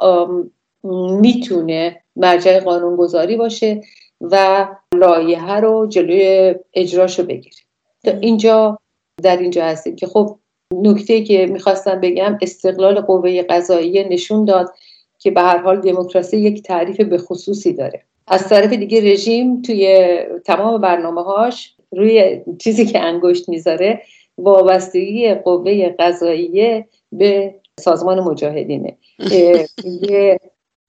[1.21, 3.81] می‌تونه مرجع قانونگذاری باشه
[4.21, 7.57] و لایحه رو جلوی اجراشو بگیره.
[8.05, 8.79] تا اینجا
[9.23, 10.39] در اینجا هستیم که خب
[10.73, 14.75] نکته که می‌خواستم بگم استقلال قوه قضاییه نشون داد
[15.19, 18.03] که به هر حال دموکراسی یک تعریف به خصوصی داره.
[18.27, 20.09] از طرف دیگه رژیم توی
[20.45, 24.03] تمام برنامه هاش روی چیزی که انگشت می‌ذاره
[24.39, 28.97] وابستگی قوه قضاییه به سازمان مجاهدینه.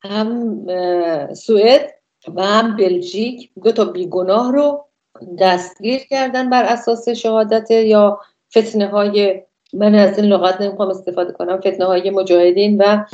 [0.04, 0.66] هم
[1.34, 1.94] سوئد
[2.36, 4.86] و هم بلژیک دو تا بیگناه رو
[5.40, 8.20] دستگیر کردن بر اساس شهادت یا
[8.58, 9.42] فتنه های
[9.74, 11.58] من از این لغت نمی‌خوام استفاده کنم.
[11.58, 13.06] فتنه های مجاهدین و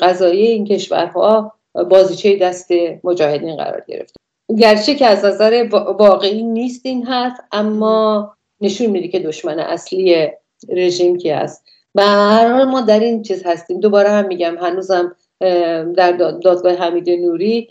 [0.00, 1.54] قضایی این کشورها
[1.90, 2.70] بازیچه دست
[3.04, 4.16] مجاهدین قرار گرفته
[4.58, 5.68] گرچه که از نظر
[5.98, 10.28] واقعی نیست این حرف اما نشون میده که دشمن اصلی
[10.68, 11.64] رژیم کی است.
[11.94, 13.80] و هر حال ما در این چیز هستیم.
[13.80, 15.16] دوباره هم میگم هنوزم
[15.96, 17.68] در دادگاه حمید نوری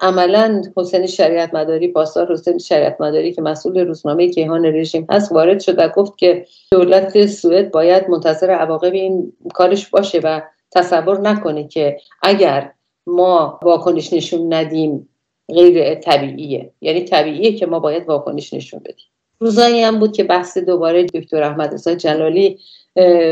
[0.00, 5.60] عملا حسین شریعت مداری پاسدار حسین شریعت مداری که مسئول روزنامه کیهان رژیم هست وارد
[5.60, 11.68] شد و گفت که دولت سوئد باید منتظر عواقب این کارش باشه و تصور نکنه
[11.68, 12.72] که اگر
[13.06, 15.08] ما واکنش نشون ندیم
[15.48, 16.70] غیر طبیعیه.
[16.80, 19.06] یعنی طبیعیه که ما باید واکنش نشون بدیم.
[19.40, 22.58] روزایی هم بود که بحث دوباره دکتر احمد رضا جلالی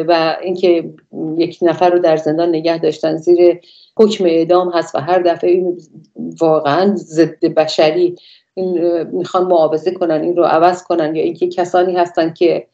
[0.09, 0.90] و اینکه
[1.37, 3.61] یک نفر رو در زندان نگه داشتن زیر
[3.97, 5.81] حکم اعدام هست و هر دفعه این
[6.41, 8.17] واقعا ضد بشری
[9.13, 12.67] می‌خوان معاوضه کنن این رو عوض کنن یا اینکه کسانی هستن که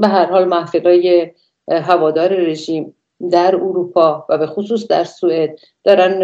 [0.00, 1.30] به هر حال محفلای
[1.70, 2.94] هوادار رژیم
[3.30, 6.22] در اروپا و به خصوص در سوئد دارن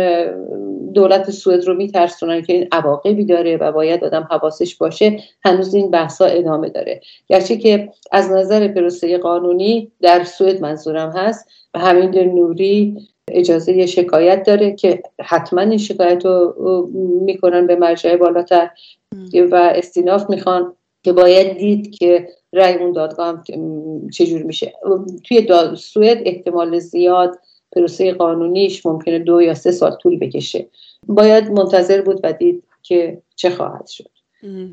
[0.95, 5.91] دولت سوئد رو میترسونن که این عواقبی داره و باید آدم حواسش باشه هنوز این
[5.91, 7.01] بحثا ادامه داره.
[7.29, 14.43] گرچه که از نظر پروسه قانونی در سوئد منظورم هست و همین نوری اجازه شکایت
[14.43, 16.55] داره که حتما این شکایت رو
[17.23, 18.71] می‌کنن به مرجع بالاتر
[19.51, 23.43] و استیناف می‌خوان که باید دید که رأی اون دادگاه هم
[24.13, 24.73] چجور میشه.
[25.25, 27.39] توی سوئد احتمال زیاد
[27.75, 30.69] پروسه قانونیش ممکنه دو یا سه سال طول بکشه.
[31.07, 34.11] باید منتظر بود و دید که چه خواهد شد.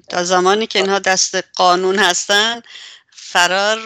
[0.10, 2.62] تا زمانی که اینها دست قانون هستن
[3.12, 3.78] فرار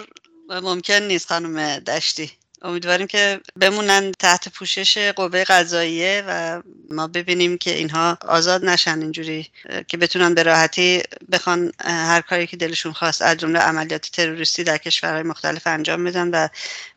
[0.49, 2.31] ممکن نیست خانم دشتی.
[2.61, 9.47] امیدواریم که بمونن تحت پوشش قوه قضاییه و ما ببینیم که اینها آزاد نشن اینجوری
[9.87, 14.77] که بتونن به راحتی بخوان هر کاری که دلشون خواست از جمله عملیات تروریستی در
[14.77, 16.47] کشورهای مختلف انجام بدن و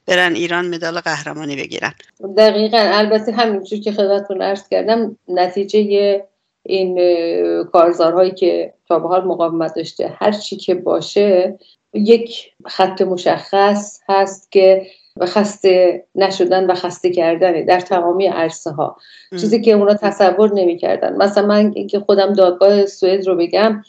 [0.07, 1.95] برن ایران مدال قهرمانی بگیرن.
[2.37, 2.79] دقیقا.
[2.79, 6.23] البته همینجور که خدمتتون عرض کردم نتیجه
[6.63, 6.99] این
[7.65, 11.59] کارزارهایی که تا به حال مقاومت داشته هر چی که باشه
[11.95, 14.87] یک خط مشخص هست که
[15.21, 18.97] و خسته نشدن و خسته کردن در تمامی عرصه ها
[19.31, 21.17] چیزی که اونا تصور نمی‌کردن.
[21.17, 23.83] مثلا من که خودم دادگاه سوئد رو بگم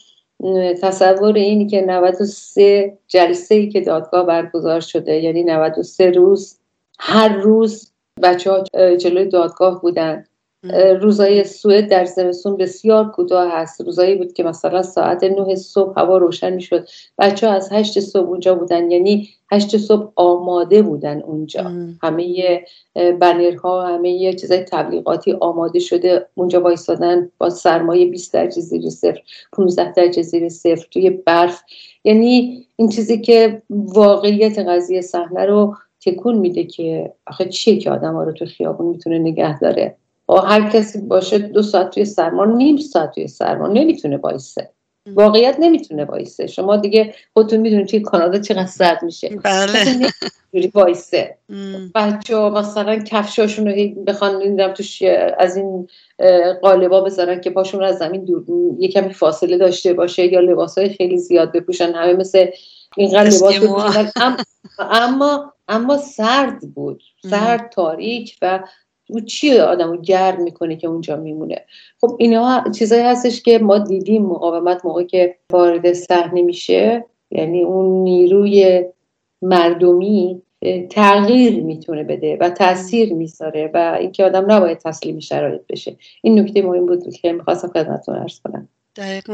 [0.82, 6.60] تصور اینی که 93 جلسه ای که دادگاه برگزار شده یعنی 93 روز
[7.00, 7.92] هر روز
[8.24, 8.64] بچه ها
[8.96, 10.26] جلوی دادگاه بودن.
[11.02, 13.82] روزای سوئد در زمستون بسیار کوتاه هست.
[13.82, 16.88] روزایی بود که مثلا ساعت نه صبح هوا روشن می‌شد.
[17.18, 18.92] بچه ها از هشت صبح اونجا بودن.
[18.92, 21.62] یعنی هشت صبح آماده بودن اونجا.
[21.62, 22.00] ام.
[22.04, 22.64] همه
[22.96, 26.28] بنرها همه چیزای تبلیغاتی آماده شده.
[26.36, 29.22] اونجا وایستادن با سرمایه 20 درجه زیر صفر
[29.54, 31.62] 15 درجه زیر صفر توی برف.
[32.04, 38.14] یعنی این چیزی که واقعیت قضیه صحنه رو تکون میده که آخه چیه که آدم
[38.14, 39.96] ها رو تو خیابون می‌تونه نگه داره؟
[40.38, 44.70] هر کسی باشه دو ساعت توی سرما نیم ساعت توی سرما نمی‌تونه بایسته
[45.16, 46.48] واقعیت نمی‌تونه وایسه.
[46.48, 49.30] شما دیگه خودتون می‌دونید توی کانادا چقدر سرد میشه.
[49.44, 50.10] بله.
[50.74, 51.38] وایسه.
[51.96, 55.02] بچه ها مثلا کفشاشون رو بخوان دیدم توش
[55.38, 55.88] از این
[56.62, 58.44] قالبا بذارن که پاشون رو از زمین دور
[58.80, 61.94] یه کمی فاصله داشته باشه یا لباس های خیلی زیاد بپوشن.
[61.94, 62.46] همه مثل
[62.98, 64.12] اینقدر لباس بپوشن.
[64.80, 67.04] اما اما سرد بود.
[67.30, 68.60] سرد تاریک و
[69.10, 71.66] او چی آدمو گرم می‌کنه که اونجا میمونه؟
[72.02, 78.04] خب اینها چیزایی هستش که ما دیدیم مقاومت موقع که وارد صحنه میشه یعنی اون
[78.04, 78.86] نیروی
[79.42, 80.42] مردمی
[80.90, 85.98] تغییر می‌تونه بده و تاثیر می‌ذاره و اینکه آدم نباید تسلیم شرایط بشه.
[86.22, 88.68] این نکته مهم بود که می‌خواستم خدمتتون ارز کنم.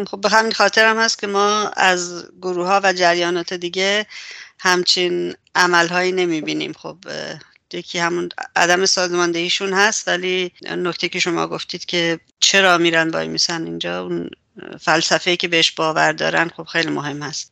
[0.07, 4.05] خب به همین خاطر هم هست که ما از گروه ها و جریانات دیگه
[4.59, 6.71] همچین عملهایی نمی‌بینیم.
[6.73, 6.95] خب
[7.73, 13.65] یکی همون عدم سازماندهیشون هست ولی نکته که شما گفتید که چرا میرن وای میسن
[13.65, 14.30] اینجا اون
[14.82, 17.51] فلسفه که بهش باور دارن خب خیلی مهم هست.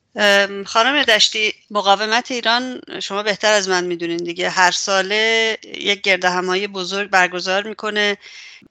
[0.65, 4.49] خانم دشتی مقاومت ایران شما بهتر از من می‌دونین دیگه.
[4.49, 8.17] هر ساله یک گرد همایی بزرگ برگزار می‌کنه.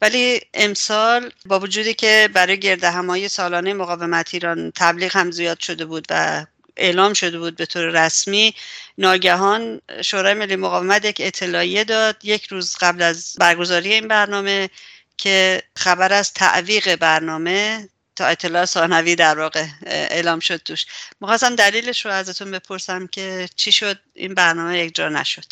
[0.02, 5.84] ولی امسال با وجودی که برای گرد همایی سالانه مقاومت ایران تبلیغ هم زیاد شده
[5.84, 8.54] بود و اعلام شده بود به طور رسمی.
[8.98, 14.70] ناگهان شورای ملی مقاومت یک اطلاعیه داد یک روز قبل از برگزاری این برنامه
[15.16, 20.86] که خبر از تعویق برنامه تا اطلاع ثانوی در واقع اعلام شد توش.
[21.20, 25.44] می‌خواستم دلیلش رو ازتون بپرسم که چی شد؟ این برنامه یک جا نشد.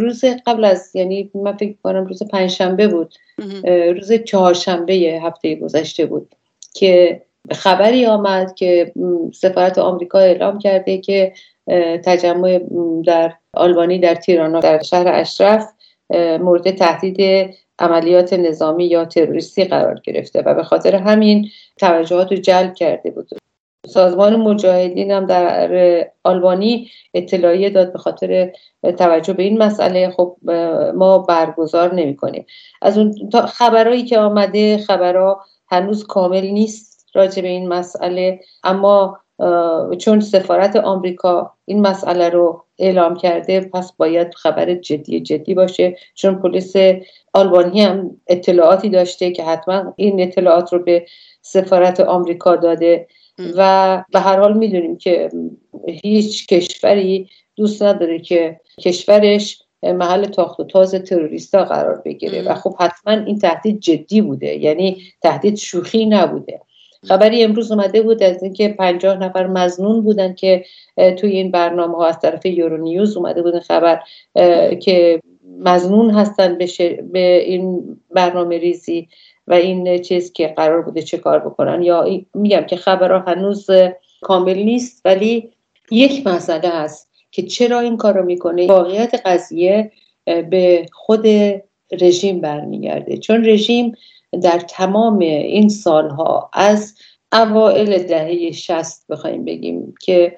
[0.00, 3.14] روز قبل از یعنی من فکر کنم روز پنجشنبه بود.
[3.96, 6.34] روز چهارشنبه هفته گذشته بود
[6.74, 7.22] که
[7.52, 8.92] خبری آمد که
[9.34, 11.32] سفارت آمریکا اعلام کرده که
[12.04, 12.60] تجمع
[13.06, 15.72] در آلبانی در تیرانا در شهر اشرف
[16.40, 22.74] مورد تهدید عملیات نظامی یا تروریستی قرار گرفته و به خاطر همین توجهات رو جلب
[22.74, 23.30] کرده بود.
[23.86, 28.52] سازمان مجاهدین هم در آلبانی اطلاعیه داد به خاطر
[28.98, 30.10] توجه به این مسئله.
[30.10, 30.36] خب
[30.94, 32.46] ما برگزار نمی کنیم
[32.82, 36.89] از اون خبرهایی که آمده خبرها هنوز کامل نیست.
[37.14, 38.40] راجع به این مسئله.
[38.64, 39.18] اما
[39.98, 45.96] چون سفارت آمریکا این مسئله رو اعلام کرده پس باید خبر جدی جدی باشه.
[46.14, 46.72] چون پلیس
[47.32, 51.06] آلبانی هم اطلاعاتی داشته که حتما این اطلاعات رو به
[51.42, 53.06] سفارت آمریکا داده.
[53.56, 55.30] و به هر حال می‌دونیم که
[55.88, 62.42] هیچ کشوری دوست نداره که کشورش محل تاخت و تاز تروریستا قرار بگیره.
[62.42, 64.54] و خب حتما این تهدید جدی بوده.
[64.54, 66.60] یعنی تهدید شوخی نبوده.
[67.06, 70.64] خبری امروز اومده بود از اینکه پنجاه نفر مزنون بودن که
[71.18, 74.00] توی این برنامه ها از طرف یورو نیوز اومده بود خبر
[74.80, 75.20] که
[75.58, 76.58] مزنون هستن
[77.12, 79.08] به, این برنامه ریزی
[79.46, 81.82] و این چیز که قرار بوده چه کار بکنن.
[81.82, 83.66] یا میگم که خبرها هنوز
[84.20, 85.50] کامل نیست ولی
[85.90, 89.92] یک مسئله هست که چرا این کار رو می‌کنه؟ واقعیت قضیه
[90.24, 91.26] به خود
[92.00, 93.16] رژیم برمیگرده.
[93.16, 93.92] چون رژیم
[94.42, 96.94] در تمام این سالها از
[97.32, 100.36] اوائل دهه شست بخوایم بگیم که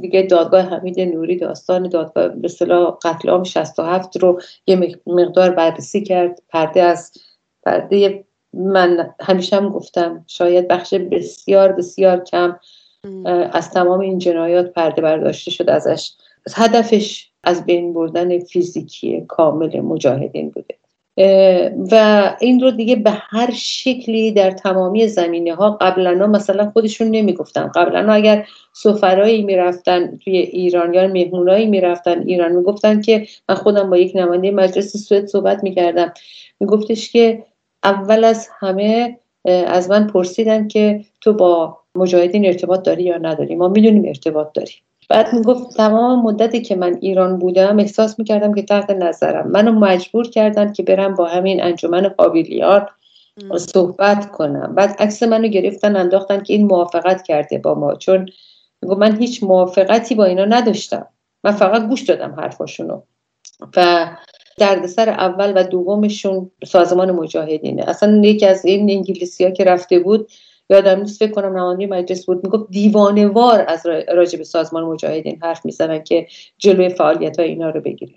[0.00, 6.02] دیگه دادگاه حمید نوری داستان دادگاه به صلاح قتل عام 67 رو یه مقدار بررسی
[6.02, 6.42] کرد.
[6.48, 7.12] پرده از
[7.62, 12.56] پرده من همیشه هم گفتم شاید بخش بسیار بسیار کم
[13.52, 16.12] از تمام این جنایات پرده برداشته شد ازش.
[16.54, 20.81] هدفش از بین بردن فیزیکی کامل مجاهدین بوده.
[21.90, 27.68] و این رو دیگه به هر شکلی در تمامی زمینه ها قبلا مثلا خودشون نمی‌گفتن.
[27.68, 33.96] قبلا اگر سفرایی می‌رفتن توی ایران یا مهمونایی می‌رفتن ایران می‌گفتن که من خودم با
[33.96, 36.12] یک نماینده مجلس سوئد صحبت می‌کردم.
[36.60, 37.44] میگفتش که
[37.84, 43.68] اول از همه از من پرسیدن که تو با مجاهدین ارتباط داری یا نداری؟ ما
[43.68, 44.72] می‌دونیم ارتباط داری
[45.12, 49.50] بعد می‌گفت تمام مدتی که من ایران بودم احساس می‌کردم که تحت نظرم.
[49.50, 52.86] منو مجبور کردن که برم با همین انجمن قابلیان
[53.56, 54.74] صحبت کنم.
[54.74, 57.94] بعد عکس منو گرفتن انداختن که این موافقت کرده با ما.
[57.94, 58.28] چون
[58.82, 61.06] من هیچ موافقتی با اینا نداشتم.
[61.44, 63.00] من فقط گوش دادم حرفاشونو.
[63.76, 64.06] و
[64.58, 67.84] دردسر اول و دومشون سازمان مجاهدینه.
[67.88, 70.30] اصلا یکی از این انگلیسی ها که رفته بود
[70.72, 72.44] یادم نیست فکر کنم نماینده مجلس بود.
[72.44, 76.26] می‌گفت دیوانوار از راجع به سازمان مجاهدین حرف می‌زنن که
[76.58, 78.14] جلوی فعالیت های اینا رو بگیرن.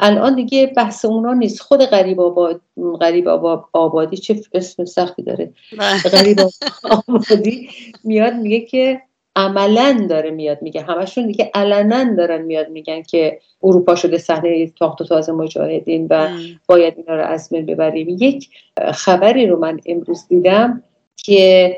[0.00, 1.60] الان دیگه بحث اونا نیست.
[1.60, 2.60] خود غریب آباد
[3.00, 3.28] غریب
[3.72, 5.52] آبادی چه اسم سختی داره.
[5.78, 5.98] بله.
[6.02, 6.36] غریب
[7.08, 7.68] آبادی
[8.04, 9.00] میاد میگه که
[9.36, 10.82] عملا داره میاد میگه.
[10.82, 16.28] همشون دیگه علنا دارن میاد میگن که اروپا شده صحنه تاخت و تاز مجاهدین و
[16.66, 18.08] باید اینا رو از بین ببریم.
[18.08, 18.48] یک
[18.92, 20.82] خبری رو من امروز دیدم
[21.16, 21.76] که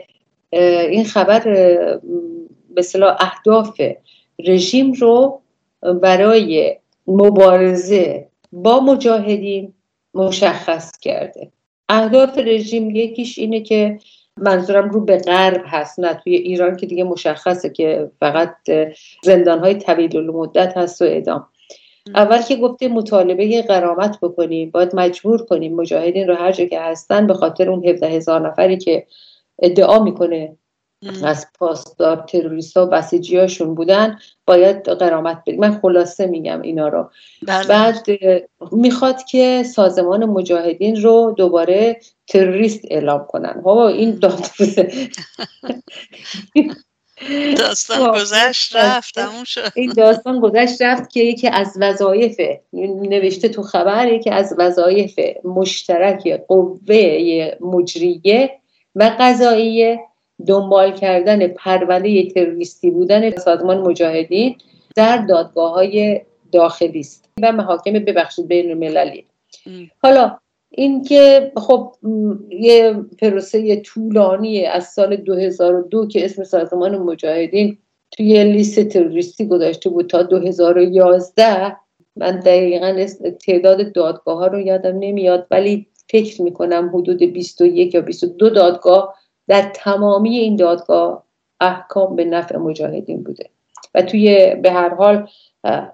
[0.90, 1.40] این خبر
[2.74, 2.82] به
[3.18, 3.80] اهداف
[4.46, 5.40] رژیم رو
[6.02, 6.76] برای
[7.06, 9.74] مبارزه با مجاهدین
[10.14, 11.50] مشخص کرده.
[11.88, 13.98] اهداف رژیم یکیش اینه که
[14.36, 18.56] منظورم رو به غرب هست نه توی ایران که دیگه مشخصه که فقط
[19.22, 21.46] زندان های طویل مدت هست و ادام
[22.14, 27.26] اول که گفته مطالبه غرامت بکنیم باید مجبور کنیم مجاهدین رو هر جا که هستن
[27.26, 29.06] به خاطر اون 17 هزار نفری که
[29.62, 30.56] ادعا می‌کنه
[31.24, 35.60] از پاسدار تروریست ها بسیجی هاشون بودن باید قرامت بدیم.
[35.60, 37.10] من خلاصه میگم اینا رو.
[37.42, 37.68] بله.
[37.68, 38.06] بعد
[38.72, 43.62] می‌خواد که سازمان مجاهدین رو دوباره تروریست اعلام کنن.
[43.64, 44.20] ها این
[47.58, 49.18] داستان گذشت رفت
[49.74, 52.40] این داستان گذشت رفت که یکی از وظایف
[52.72, 58.50] نوشته تو خبر یکی از وظایف مشترک قوه مجریه
[58.94, 60.00] و قضاییه
[60.46, 64.56] دنبال کردن پرونده تروریستی بودن سازمان مجاهدین
[64.96, 66.20] در دادگاه های
[66.52, 67.24] داخلی است.
[67.42, 69.26] و محاکم ببخشید بین المللی
[70.02, 70.38] حالا
[70.76, 71.92] اینکه خب
[72.50, 77.78] یه پروسه طولانی از سال 2002 که اسم سازمان مجاهدین
[78.10, 81.76] توی لیست تروریستی گذاشته بود تا 2011
[82.16, 83.06] من دقیقا
[83.46, 89.14] تعداد دادگاه ها رو یادم نمیاد ولی فکر می‌کنم حدود 21 یا 22 دادگاه
[89.48, 91.24] در تمامی این دادگاه
[91.60, 93.50] احکام به نفع مجاهدین بوده.
[93.94, 95.28] و توی به هر حال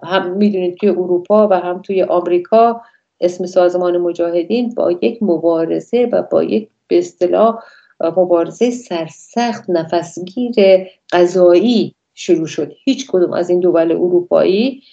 [0.03, 2.81] هم می‌دونید توی اروپا و هم توی آمریکا
[3.21, 7.63] اسم سازمان مجاهدین با یک مبارزه و با یک به اصطلاح
[7.99, 10.53] مبارزه سرسخت نفسگیر
[11.11, 12.71] قضایی شروع شد.
[12.85, 14.83] هیچ کدوم از این دول اروپایی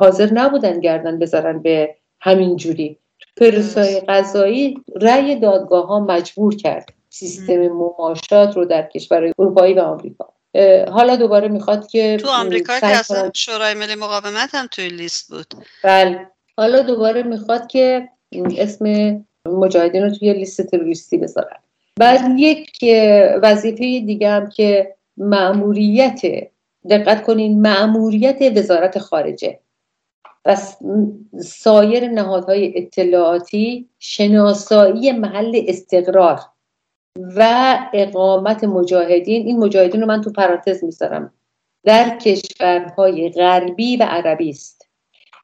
[0.00, 2.98] حاضر نبودن گردن بذارن به همین جوری.
[3.36, 6.88] پروسای قضایی رأی دادگاه ها مجبور کرد.
[7.10, 10.28] سیستم مماشات رو در کشور اروپایی و آمریکا.
[10.92, 15.54] حالا دوباره می‌خواد که تو آمریکا که اصلا شورای ملی مقاومت هم توی لیست بود.
[15.84, 16.30] بله.
[16.56, 18.08] حالا دوباره می‌خواد که
[18.58, 18.86] اسم
[19.46, 21.56] مجاهدین رو توی لیست تروریستی بذارن.
[21.96, 22.84] بعد یک
[23.42, 26.20] وظیفه دیگه هم که معموریت
[26.90, 29.58] دقت کنین معموریت وزارت خارجه
[30.44, 30.56] و
[31.42, 36.40] سایر نهادهای اطلاعاتی شناسایی محل استقرار
[37.36, 39.46] و اقامت مجاهدین.
[39.46, 41.32] این مجاهدین رو من تو پرانتز می‌ذارم.
[41.84, 44.83] در کشورهای غربی و عربی است.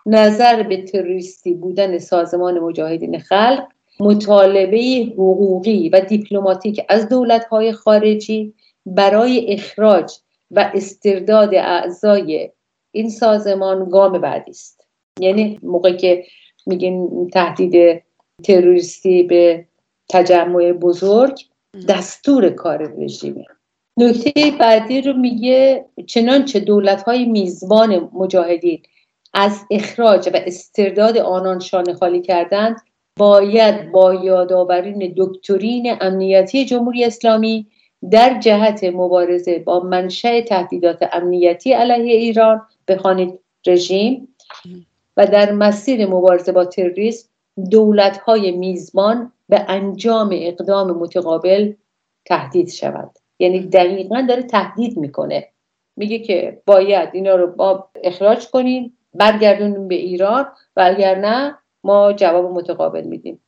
[0.06, 3.66] نظر به تروریستی بودن سازمان مجاهدین خلق
[4.00, 8.54] مطالبه حقوقی و دیپلماتیک از دولتهای خارجی
[8.86, 10.12] برای اخراج
[10.50, 12.50] و استرداد اعضای
[12.92, 14.86] این سازمان گام بعدی است.
[15.20, 16.24] یعنی موقع که
[16.66, 18.02] میگیم تهدید
[18.44, 19.64] تروریستی به
[20.08, 21.38] تجمع بزرگ
[21.88, 23.44] دستور کار رژیمه.
[23.96, 28.82] نکته بعدی رو میگه چنانچه دولت های میزبان مجاهدین
[29.34, 32.80] از اخراج و استرداد آنان شانه خالی کردند
[33.16, 37.66] باید با یادآورین دکترین امنیتی جمهوری اسلامی
[38.10, 44.28] در جهت مبارزه با منشأ تهدیدات امنیتی علیه ایران بخوانید رژیم
[45.16, 47.28] و در مسیر مبارزه با تروریسم
[47.70, 51.72] دولت های میزبان به انجام اقدام متقابل
[52.24, 55.48] تهدید شود یعنی دقیقا داره تهدید می‌کنه.
[55.96, 60.46] میگه که باید اینا رو با اخراج کنیم برگردونیم به ایران
[60.76, 63.40] و اگر نه ما جواب متقابل میدیم.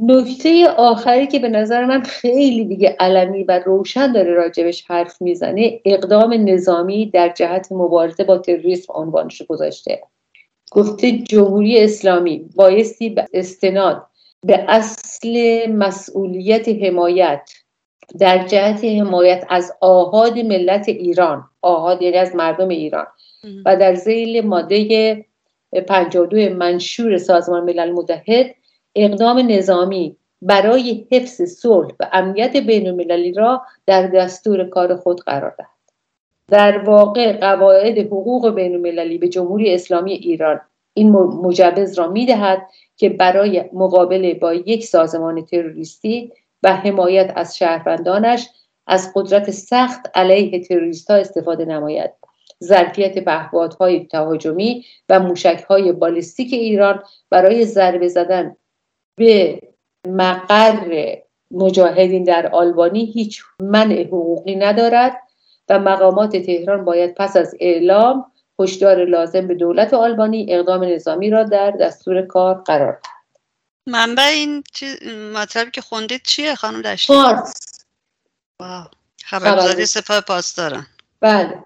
[0.00, 5.80] نکته آخری که به نظر من خیلی دیگه علمی و روشن داره راجبش حرف می‌زنه
[5.84, 10.02] اقدام نظامی در جهت مبارزه با تروریسم عنوانش گذاشته.
[10.72, 14.06] گفته جمهوری اسلامی بایستی به استناد
[14.44, 17.50] به اصل مسئولیت حمایت
[18.18, 23.06] در جهت حمایت از آهاد ملت ایران آهاد یعنی از مردم ایران
[23.64, 25.24] و در زیل ماده
[25.86, 28.54] 52 منشور سازمان ملل متحد
[28.94, 35.54] اقدام نظامی برای حفظ صلح و امنیت بین المللی را در دستور کار خود قرار
[35.58, 35.68] دهد.
[36.48, 40.60] در واقع قواعد حقوق بین المللی به جمهوری اسلامی ایران
[40.94, 42.66] این مجوز را می دهد
[42.96, 46.32] که برای مقابله با یک سازمان تروریستی
[46.62, 48.48] و حمایت از شهروندانش
[48.86, 52.10] از قدرت سخت علیه تروریست ها استفاده نماید.
[52.64, 58.56] ظرفیت پهپادهای تهاجمی و موشکهای بالستیک ایران برای ضربه زدن
[59.16, 59.60] به
[60.08, 61.16] مقر
[61.50, 65.16] مجاهدین در آلبانی هیچ منع حقوقی ندارد
[65.68, 71.42] و مقامات تهران باید پس از اعلام هشدار لازم به دولت آلبانی اقدام نظامی را
[71.42, 73.42] در دستور کار قرار دهد.
[73.86, 74.64] منبع این
[75.34, 77.84] مطلبی که خوندید چیه خانم دشتی؟ فارس.
[79.24, 80.86] خبرگزاری سپاه پاسداران.
[81.20, 81.64] بله.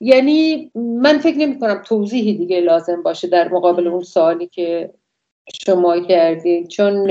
[0.00, 4.90] یعنی من فکر نمی کنم توضیحی دیگه لازم باشه در مقابل اون سوالی که
[5.66, 7.10] شما کردید چون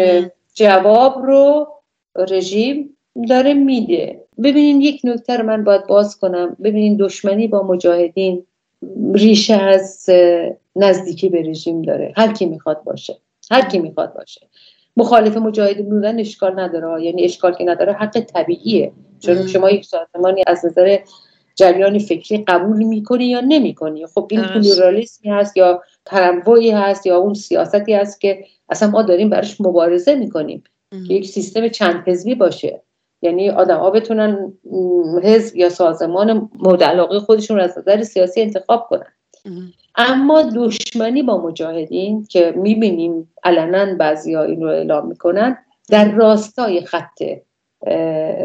[0.53, 1.67] جواب رو
[2.15, 2.97] رژیم
[3.29, 4.23] داره میده.
[4.43, 6.57] ببینین یک نکته رو من باید باز کنم.
[6.63, 8.45] ببینین دشمنی با مجاهدین
[9.13, 10.09] ریشه از
[10.75, 12.13] نزدیکی به رژیم داره.
[12.17, 13.17] هر کی می‌خواد باشه.
[13.51, 14.41] هر کی می‌خواد باشه.
[14.97, 17.03] مخالف مجاهدین بودن اشکال نداره.
[17.03, 18.91] یعنی اشکال که نداره حق طبیعیه.
[19.19, 20.97] چون شما یک سازمانی از نظر
[21.57, 27.33] جریان فکری قبول می‌کنی یا نمی‌کنی؟ خب این پلورالیسمی هست یا تنوعی هست یا اون
[27.33, 30.63] سیاستی هست که اصلا ما داریم براش مبارزه می‌کنیم.
[31.07, 32.81] که یک سیستم چند حزبی باشه.
[33.21, 34.53] یعنی آدم ها بتونن
[35.23, 39.13] حزب یا سازمان مورد علاقه خودشون رو از نظر سیاسی انتخاب کنن.
[39.95, 45.57] اما دشمنی با مجاهدین که می‌بینیم علنا بعضی ها این رو اعلام می‌کنن
[45.89, 47.23] در راستای خط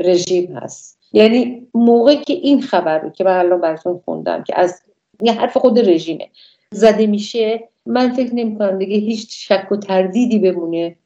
[0.04, 1.01] رژیم هست.
[1.12, 4.82] یعنی موقعی که این خبر رو که من الان براتون خوندم که از
[5.22, 6.28] یه حرف خود رژیمه
[6.70, 10.96] زده میشه من فکر نمی کنم دیگه هیچ شک و تردیدی بمونه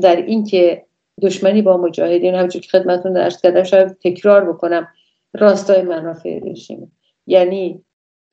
[0.00, 0.84] در اینکه
[1.22, 4.88] دشمنی با مجاهدین همچون که خدمتتون درس کردم شاید تکرار بکنم
[5.34, 6.92] راستای منافع رژیم
[7.26, 7.84] یعنی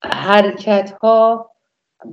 [0.03, 1.51] حرکت ها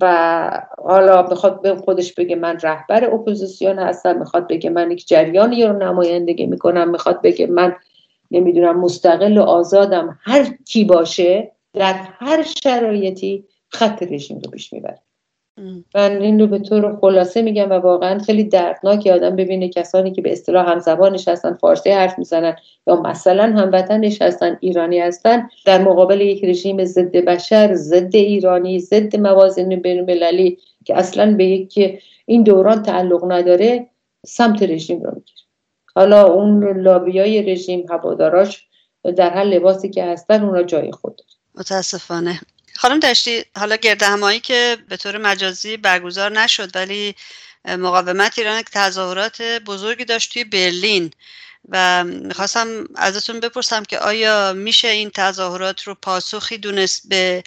[0.01, 5.64] و حالا می‌خواد به خودش بگه من رهبر اپوزیسیون هستم می‌خواد بگه من یک جریانی
[5.64, 7.76] رو نمایندگی می‌کنم می‌خواد بگه من
[8.31, 14.99] نمی‌دونم مستقل و آزادم هر کی باشه در هر شرایطی خط رژیم رو پیش می‌بره.
[15.95, 20.22] من این رو به طور خلاصه میگم و واقعا خیلی دردناک آدم ببینه کسانی که
[20.22, 22.57] به اصطلاح همزبانش هستن فارسی حرف می‌زنن
[22.87, 25.49] یا مثلا هموطنش هستن ایرانی هستن.
[25.64, 31.45] در مقابل یک رژیم ضد بشر ضد ایرانی ضد موازین بین المللی که اصلا به
[31.45, 33.87] یک این دوران تعلق نداره
[34.27, 35.45] سمت رژیم رو می‌گیره.
[35.97, 38.66] حالا اون لابیای رژیم هواداراش
[39.16, 41.20] در هر لباسی که هستن اونا جای خود
[41.55, 42.40] متاسفانه.
[42.74, 47.14] خانم داشتی حالا گرده همایی که به طور مجازی برگزار نشد ولی
[47.68, 51.11] مقاومت ایران تظاهرات بزرگی داشت توی برلین
[51.68, 57.42] و می‌خواستم ازتون بپرسم که آیا میشه این تظاهرات رو پاسخی دونست به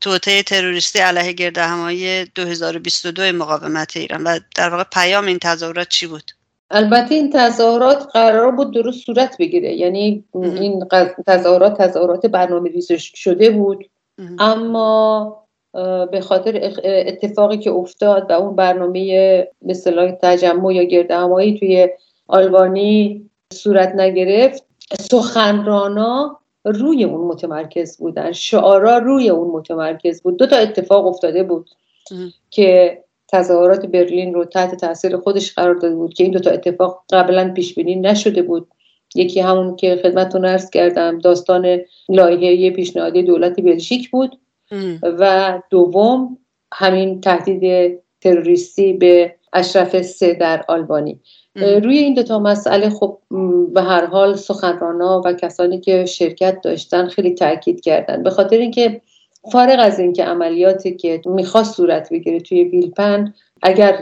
[0.00, 6.06] توطعه تروریستی علیه گرده همایی 2022 مقاومت ایران؟ و در واقع پیام این تظاهرات چی
[6.06, 6.37] بود؟
[6.70, 9.74] البته این تظاهرات قرار بود درست صورت بگیره.
[9.74, 10.84] یعنی این
[11.26, 13.90] تظاهرات تظاهرات برنامه ریزش شده بود.
[14.38, 15.36] اما
[16.12, 21.88] به خاطر اتفاقی که افتاد و اون برنامه مثلا تجمع یا گردهمایی توی
[22.26, 24.64] آلبانی صورت نگرفت
[25.00, 28.32] سخنرانا روی اون متمرکز بودن.
[28.32, 30.36] شعارا روی اون متمرکز بود.
[30.36, 31.70] دو تا اتفاق افتاده بود
[32.50, 32.98] که
[33.28, 37.52] تظاهرات برلین رو تحت تاثیر خودش قرار داده بود که این دو تا اتفاق قبلا
[37.54, 38.68] پیش بینی نشده بود.
[39.14, 44.38] یکی همون که خدمتتون عرض کردم داستان لایحه پیشنهادی دولت بلژیک بود.
[45.02, 46.38] و دوم
[46.74, 51.20] همین تهدید تروریستی به اشرف سه در آلبانی
[51.56, 53.18] روی این دوتا مسئله خب
[53.74, 58.22] به هر حال سخنرانا و کسانی که شرکت داشتن خیلی تاکید کردن.
[58.22, 59.00] به خاطر اینکه
[59.52, 63.98] فارغ از اینکه عملیاتی که می‌خواست صورت بگیره توی ویلپن اگر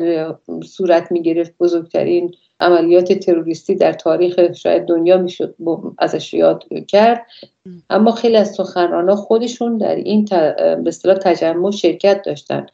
[0.65, 5.57] صورت می‌گرفت بزرگترین عملیات تروریستی در تاریخ شاید دنیا می‌شد
[5.99, 7.27] ازش یاد کرد.
[7.91, 12.67] اما خیلی از سخنرانا خودشون در این به اصطلاح تجمع شرکت داشتن.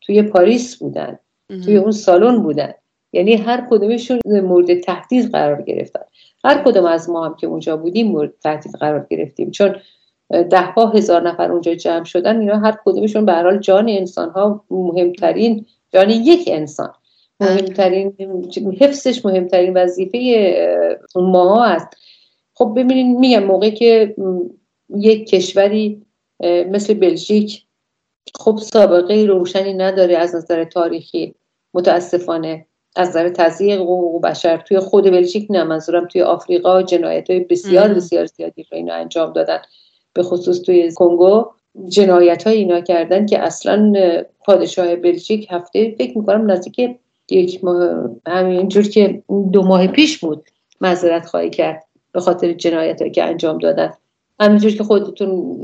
[0.00, 1.18] توی پاریس بودن
[1.64, 2.74] توی اون سالن بودن.
[3.12, 6.00] یعنی هر کدومشون مورد تهدید قرار گرفتن.
[6.44, 9.50] هر کدوم از ما هم که اونجا بودیم مورد تهدید قرار گرفتیم.
[9.50, 9.76] چون
[10.30, 14.64] ده ها هزار نفر اونجا جمع شدن اینا هر کدومشون به حال جان انسان ها
[14.70, 16.92] مهمترین جان یک انسان.
[17.40, 18.16] مهمترین
[18.80, 20.18] حفظش مهمترین وظیفه
[21.16, 21.86] ما است
[22.54, 24.14] خب ببینید میگم موقعی که
[24.96, 26.02] یک کشوری
[26.70, 27.64] مثل بلژیک
[28.34, 31.34] خب سابقه روشنی نداره از نظر تاریخی.
[31.74, 32.66] متاسفانه
[32.96, 37.88] از نظر تضییق حقوق بشر توی خود بلژیک نه منظورم توی آفریقا جنایت های بسیار
[37.94, 39.58] بسیار زیادی رو اینا انجام دادن.
[40.12, 41.44] به خصوص توی کنگو
[41.88, 43.92] جنایت های اینا کردن که اصلا
[44.44, 46.98] پادشاه بلژیک هفته فکر می‌کنم نزدیک
[47.30, 50.44] یک ماه همینجور که دو ماه پیش بود
[50.80, 53.92] معذرت خواهی کرد به خاطر جنایت هایی که انجام دادن.
[54.40, 55.54] همینجور که خودتون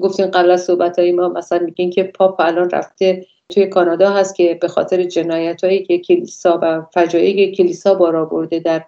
[0.00, 4.34] گفتین قبل از صحبت های ما مثلا میگین که پاپ الان رفته توی کانادا هست
[4.34, 8.84] که به خاطر جنایت هایی که کلیسا و فجایعی که کلیسا بارا برده در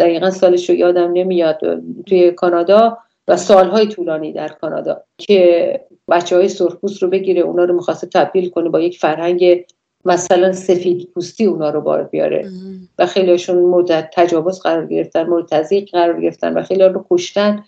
[0.00, 1.60] دقیقا سالش رو یادم نمیاد
[2.06, 2.98] توی کانادا
[3.28, 8.50] و سالهای طولانی در کانادا که بچه های سرخپوست رو بگیره اونا رو می‌خواسته تبدیل
[8.50, 9.64] کنه با یک فرهنگ
[10.04, 12.50] مثلا سفید پوستی اونا رو بار بیاره.
[12.98, 17.64] و خیلیشون مورد تجاوز قرار گرفتن مورد تزیق قرار گرفتن و خیلی رو کشتن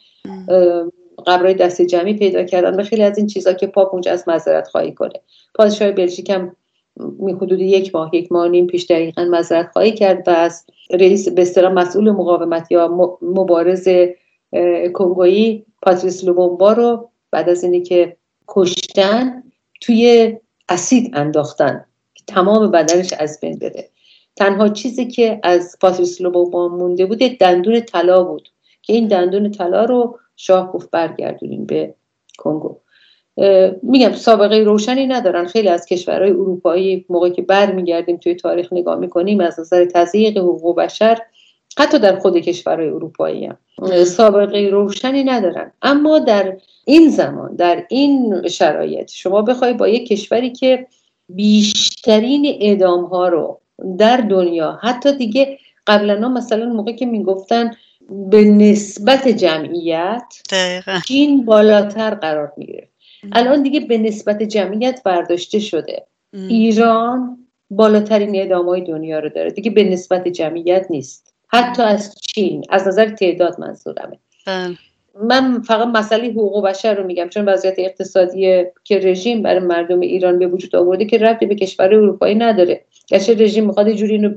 [1.27, 4.69] قبرای دست جمعی پیدا کردن و خیلی از این چیزها که پاپ اونجا از معذرت
[4.69, 5.21] خواهی کنه.
[5.55, 6.57] پادشاه بلژیک هم
[7.21, 11.69] حدود یک ماه یک ماه نیم پیش دقیقا معذرت خواهی کرد و از رئیس به
[11.69, 13.89] مسئول مقاومت یا مبارز
[14.93, 18.17] کنگویی پاتریس لوبومبا رو بعد از اینی که
[18.49, 19.43] کشتن
[19.81, 20.33] توی
[20.69, 21.85] اسید انداختن
[22.15, 23.89] که تمام بدنش از بین بره.
[24.37, 28.49] تنها چیزی که از پاتریس لوبومبا مونده بود دندون طلا بود
[28.83, 31.95] که این دندون طلا رو شاه گفت برگردونیم به
[32.39, 32.77] کنگو.
[33.83, 35.47] میگم سابقه روشنی ندارن.
[35.47, 40.77] خیلی از کشورهای اروپایی موقعی که برمیگردیم توی تاریخ نگاه می‌کنیم از نظر تضییق حقوق
[40.77, 41.19] بشر
[41.79, 43.57] حتی در خود کشورهای اروپایی هم.
[44.05, 45.73] سابقه روشنی ندارن.
[45.83, 50.87] اما در این زمان در این شرایط شما بخوای با یک کشوری که
[51.29, 53.61] بیشترین اعدام ها رو
[53.99, 57.71] در دنیا حتی دیگه قبلا مثلا موقعی که می‌گفتن
[58.31, 60.25] به نسبت جمعیت
[61.09, 62.89] چین بالاتر قرار می‌گیره
[63.33, 66.07] الان دیگه به نسبت جمعیت برداشته شده.
[66.49, 67.39] ایران
[67.71, 69.51] بالاترین اعدام های دنیا رو داره.
[69.51, 71.34] دیگه به نسبت جمعیت نیست.
[71.55, 74.19] حتی از چین از نظر تعداد منظورمه.
[75.23, 80.39] من فقط مسئله حقوق بشر رو میگم چون وضعیت اقتصادی که رژیم برای مردم ایران
[80.39, 82.85] به وجود آورده که ربطی به کشور اروپایی نداره.
[83.09, 84.29] گرچه رژیم می‌خواد جوری اینو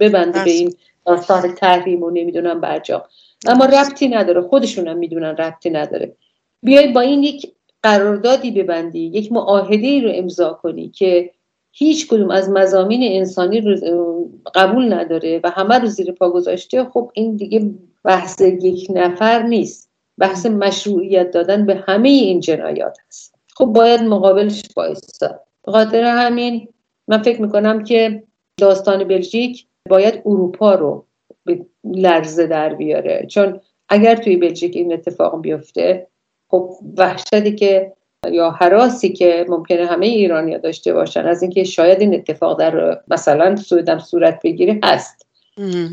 [0.00, 0.74] ببنده به این
[1.06, 3.02] داستان تحریم و نمی‌دونم برجام
[3.46, 6.16] اما ربطی نداره خودشون هم می‌دونن ربطی نداره.
[6.62, 7.52] بیای با این یک
[7.82, 11.30] قراردادی ببندی یک معاهده ای رو امضا کنی که
[11.72, 17.10] هیچ کدوم از مزامین انسانی رو قبول نداره و همه رو زیر پا گذاشته خب
[17.14, 17.70] این دیگه
[18.04, 19.90] بحث یک نفر نیست.
[20.18, 23.34] بحث مشروعیت دادن به همه این جنایات هست.
[23.56, 26.68] خب باید مقابلش بایستا خاطر همین
[27.08, 28.22] من فکر می‌کنم که
[28.56, 31.06] داستان بلژیک باید اروپا رو
[31.44, 33.26] به لرزه در بیاره.
[33.28, 36.06] چون اگر توی بلژیک این اتفاق بیفته
[36.48, 37.92] خب وحشتی که
[38.30, 43.56] یا حراسی که ممکنه همه ایرانیا داشته باشن از اینکه شاید این اتفاق در مثلا
[43.56, 45.26] سودم صورت بگیره هست.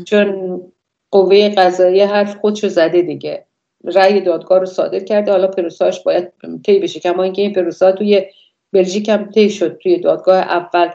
[0.04, 0.60] چون
[1.10, 3.44] قوه قضایی حرف خودشو زده دیگه.
[3.84, 5.32] رأی دادگاه رو صادر کرده.
[5.32, 6.32] حالا پروساش باید
[6.66, 7.00] طی بشه.
[7.00, 8.26] کما اینکه این پروسا توی
[8.72, 9.78] بلژیک هم طی شد.
[9.78, 10.88] توی دادگاه اول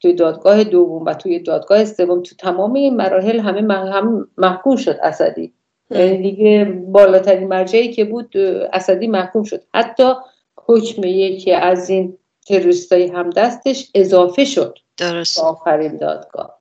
[0.00, 2.22] توی دادگاه دوم و توی دادگاه سوم.
[2.22, 5.52] تو تمام این مراحل همه هم محکوم شد اسدی.
[5.90, 8.36] یعنی دیگه بالاترین مرجعی که بود
[8.72, 9.62] اسدی محکوم شد.
[9.74, 10.12] حتی
[10.68, 14.78] حکم یکی از این تروریستای هم دستش اضافه شد.
[14.96, 15.38] درست.
[15.38, 16.58] آخرین دادگاه.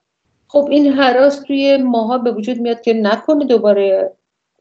[0.48, 4.12] خب این حراس توی ماها به وجود میاد که نکنه دوباره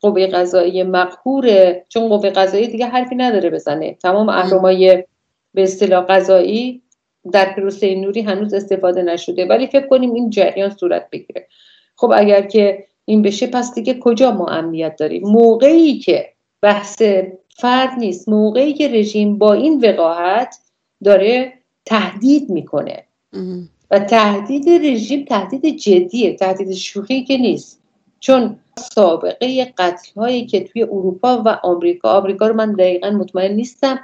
[0.01, 3.95] قوه قضایی مقهوره چون قوه قضایی دیگه حرفی نداره بزنه.
[3.95, 5.05] تمام اهرمای
[5.55, 6.83] به اصطلاح قضایی
[7.33, 11.47] در پروسه نوری هنوز استفاده نشده ولی فکر کنیم این جریان صورت بگیره.
[11.97, 16.33] خب اگر که این بشه پس دیگه کجا ما امنیت داریم؟ موقعی که
[16.63, 17.03] بحث
[17.59, 18.29] فرد نیست.
[18.29, 20.59] موقعی که رژیم با این وقاحت
[21.05, 21.53] داره
[21.85, 23.05] تهدید می‌کنه.
[23.91, 27.83] و تهدید رژیم تهدید جدیه تهدید شوخی که نیست.
[28.21, 34.01] چون سابقه قتل هایی که توی اروپا و آمریکا آمریکا رو من دقیقا مطمئن نیستم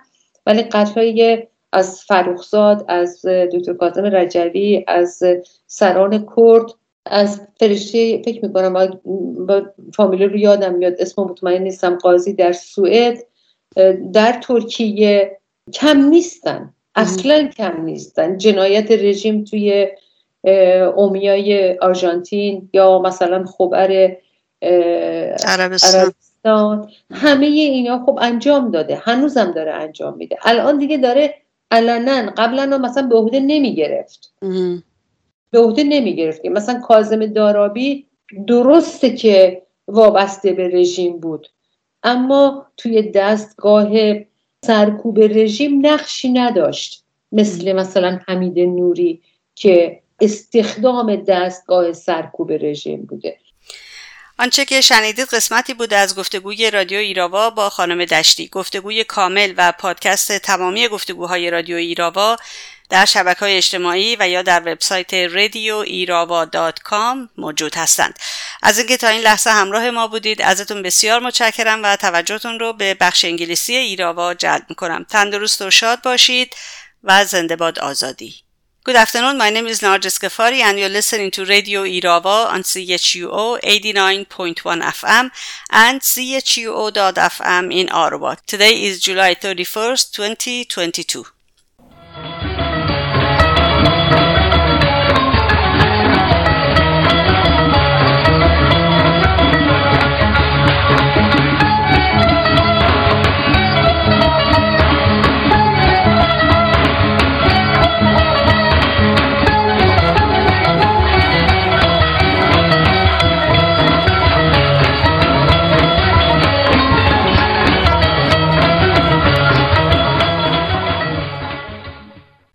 [0.47, 1.39] ولی قتل هایی
[1.73, 5.23] از فروخزاد از دکتر کاظم رجوی از
[5.67, 6.67] سران کرد
[7.07, 9.01] از فرشته فکر می‌کنم
[9.49, 9.63] با
[9.95, 13.19] فامیلی رو یادم میاد اسم مطمئن نیستم قاضی در سوئد.
[14.13, 15.39] در ترکیه
[15.73, 16.75] کم نیستن.
[16.95, 18.39] اصلا کم نیستن.
[18.39, 19.89] جنایت رژیم توی
[20.97, 24.17] اومیای آرژانتین یا مثلا خبر
[25.47, 26.91] عربستان.
[27.11, 29.01] همه اینا خب انجام داده.
[29.03, 30.37] هنوزم داره انجام میده.
[30.43, 31.35] الان دیگه داره
[31.71, 34.35] علنا قبلا مثلا به عهده نمی گرفت
[35.51, 38.07] به عهده نمی گرفت مثلا کازم دارابی
[38.47, 41.49] درسته که وابسته به رژیم بود.
[42.03, 43.91] اما توی دستگاه
[44.65, 47.05] سرکوب رژیم نقشی نداشت.
[47.33, 49.21] مثل مثلا حمید نوری
[49.55, 53.37] که استخدام دستگاه سرکوب رژیم بوده.
[54.43, 58.49] آنچه که شنیدید قسمتی بوده از گفتگوی رادیو ایراوا با خانم دشتی.
[58.49, 62.37] گفتگوی کامل و پادکست تمامی گفتگوهای رادیو ایراوا
[62.91, 66.47] در شبکه های اجتماعی و یا در وبسایت ایراوا
[67.39, 68.19] موجود هستند.
[68.63, 72.95] از اینکه تا این لحظه همراه ما بودید ازتون بسیار متشکرم و توجهتون رو به
[72.95, 75.07] بخش انگلیسی ایراوا جلب می‌کنم.
[75.11, 76.57] تندرست و شاد باشید
[77.05, 78.35] و زنده باد آزادی.
[78.85, 79.39] Good afternoon.
[79.39, 85.31] My name is Narges Ghaffari and you're listening to Radio Irava on CHUO 89.1 FM
[85.71, 88.35] and CHUO.FM in Ottawa.
[88.45, 91.27] Today is July 31st, 2022.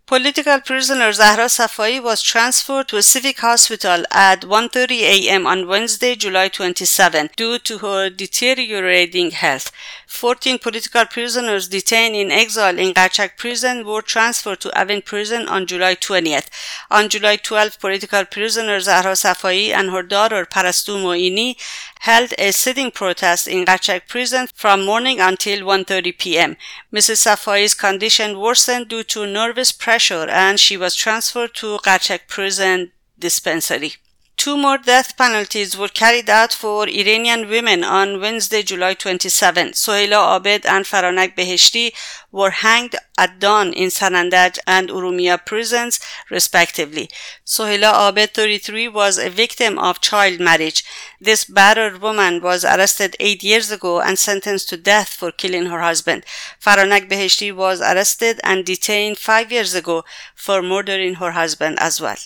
[0.08, 5.46] Political prisoner Zahra Safai was transferred to a civic hospital at 1:30 a.m.
[5.46, 9.70] on Wednesday, July 27, due to her deteriorating health.
[10.08, 15.68] 14 political prisoners detained in exile in Gachak prison were transferred to Avin prison on
[15.68, 16.48] July 20th.
[16.90, 21.58] On July 12, political prisoners Zahra Safai and her daughter Parastu Moini
[22.00, 26.56] held a sitting protest in Gachak prison from morning until 1:30 p.m.
[26.92, 27.20] Mrs.
[27.28, 33.94] Safai's condition worsened due to nervous pressure and she was transferred to Gachak prison dispensary.
[34.38, 39.72] Two more death penalties were carried out for Iranian women on Wednesday, July 27.
[39.72, 41.92] Sohela Abed and Faranak Beheshti
[42.32, 47.10] were hanged at dawn in Sanandaj and Urumia prisons, respectively.
[47.46, 50.86] Sohela Abed, 33, was a victim of child marriage.
[51.20, 55.82] This battered woman was arrested eight years ago and sentenced to death for killing her
[55.82, 56.24] husband.
[56.62, 62.18] Faranak Beheshti was arrested and detained five years ago for murdering her husband as well.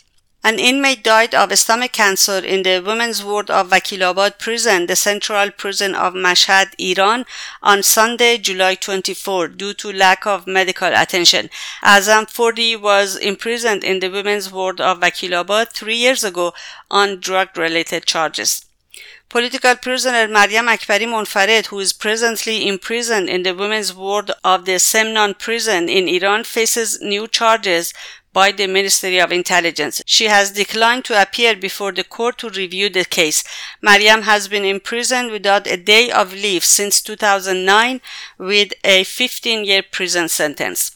[0.44, 5.52] An inmate died of stomach cancer in the women's ward of Vakilabad prison, the central
[5.52, 7.28] prison of Mashhad, Iran,
[7.62, 11.52] on Sunday, July 24, due to lack of medical attention.
[11.84, 16.54] Azam Fordi was imprisoned in the women's ward of Vakilabad three years ago
[16.90, 18.66] on drug-related charges.
[19.30, 24.74] Political prisoner Maryam Akbari Monfared, who is presently imprisoned in the women's ward of the
[24.74, 27.94] Semnan prison in Iran, faces new charges
[28.34, 30.02] by the Ministry of Intelligence.
[30.06, 33.44] She has declined to appear before the court to review the case.
[33.82, 38.02] Mariam has been imprisoned without a day of leave since 2009
[38.38, 40.96] with a 15 year prison sentence.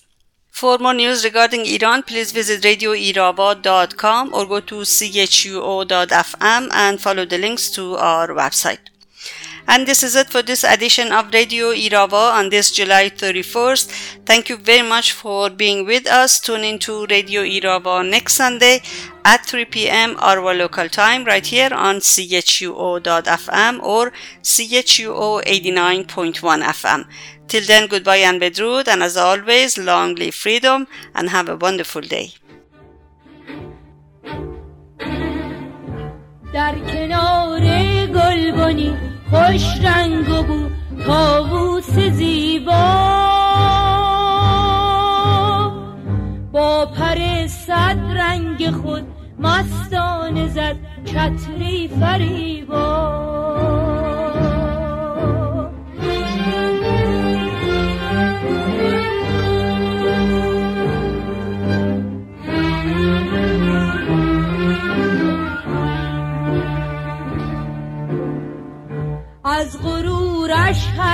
[0.49, 7.37] For more news regarding Iran, please visit radioiraba.com or go to chuo.fm and follow the
[7.37, 8.94] links to our website.
[9.66, 14.24] And this is it for this edition of Radio Irava on this July 31st.
[14.26, 16.40] Thank you very much for being with us.
[16.40, 18.82] Tune into Radio Irava next Sunday
[19.24, 20.16] at 3 p.m.
[20.18, 24.12] our local time right here on chuo.fm or
[24.42, 27.04] chuo 89.1 FM.
[27.46, 32.02] Till then, goodbye and bedrood, and as always, long live freedom and have a wonderful
[32.02, 32.32] day.
[36.52, 37.60] در کنار
[38.06, 38.96] گلبانی
[39.35, 40.69] خوش رنگ و بو
[41.05, 42.71] تاووس زیبا.
[46.51, 49.03] با پر صد رنگ خود
[49.39, 50.75] مستانه زد
[51.05, 53.34] چتری فریبا.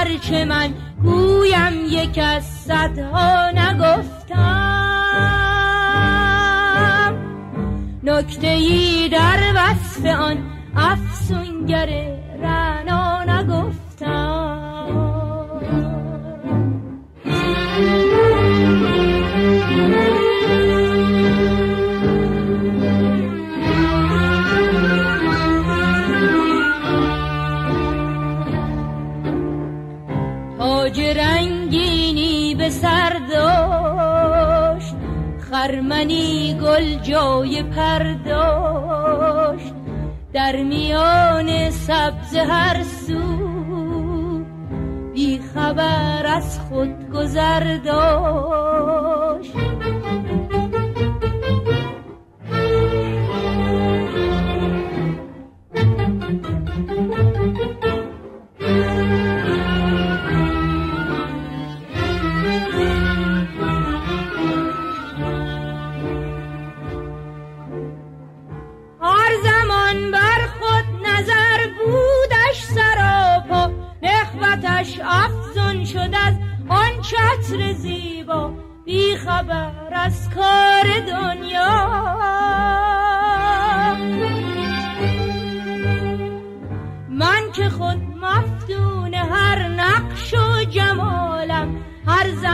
[0.02, 0.74] هرچه من
[1.04, 4.32] گویم یک از صدها نگفتم.
[8.04, 10.38] نکته ای در وصف آن
[10.76, 12.11] افسونگر
[36.02, 39.04] خرمنی گل جای پرداشت.
[40.34, 43.20] در میان سبز هر سو
[45.14, 47.78] بی خبر از خود گذر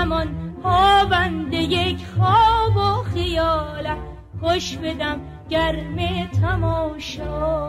[0.07, 0.27] زمان
[0.63, 3.97] پابند یک خواب و خیالم
[4.39, 7.67] خوش بدم گرم تماشا.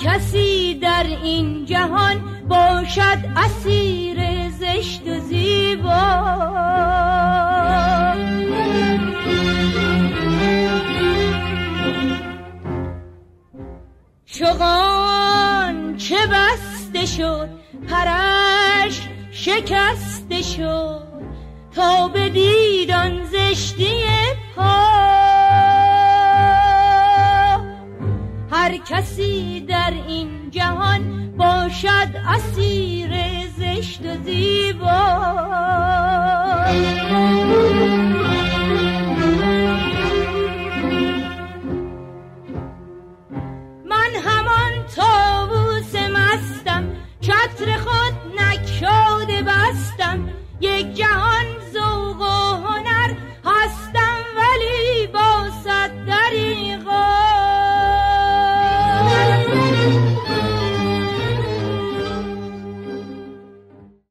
[0.00, 6.48] کسی در این جهان باشد اسیر زشت و زیبا.
[14.26, 17.48] چغان چه بسته شد
[17.88, 21.08] پرش شکسته شد
[21.74, 24.17] تا به دیدان زشتی
[28.88, 33.10] کسی در این جهان باشد اسیر
[33.58, 35.28] زشت و زیبا.
[47.20, 50.28] چتر خود نکشاده بستم.
[50.60, 51.57] یک جهان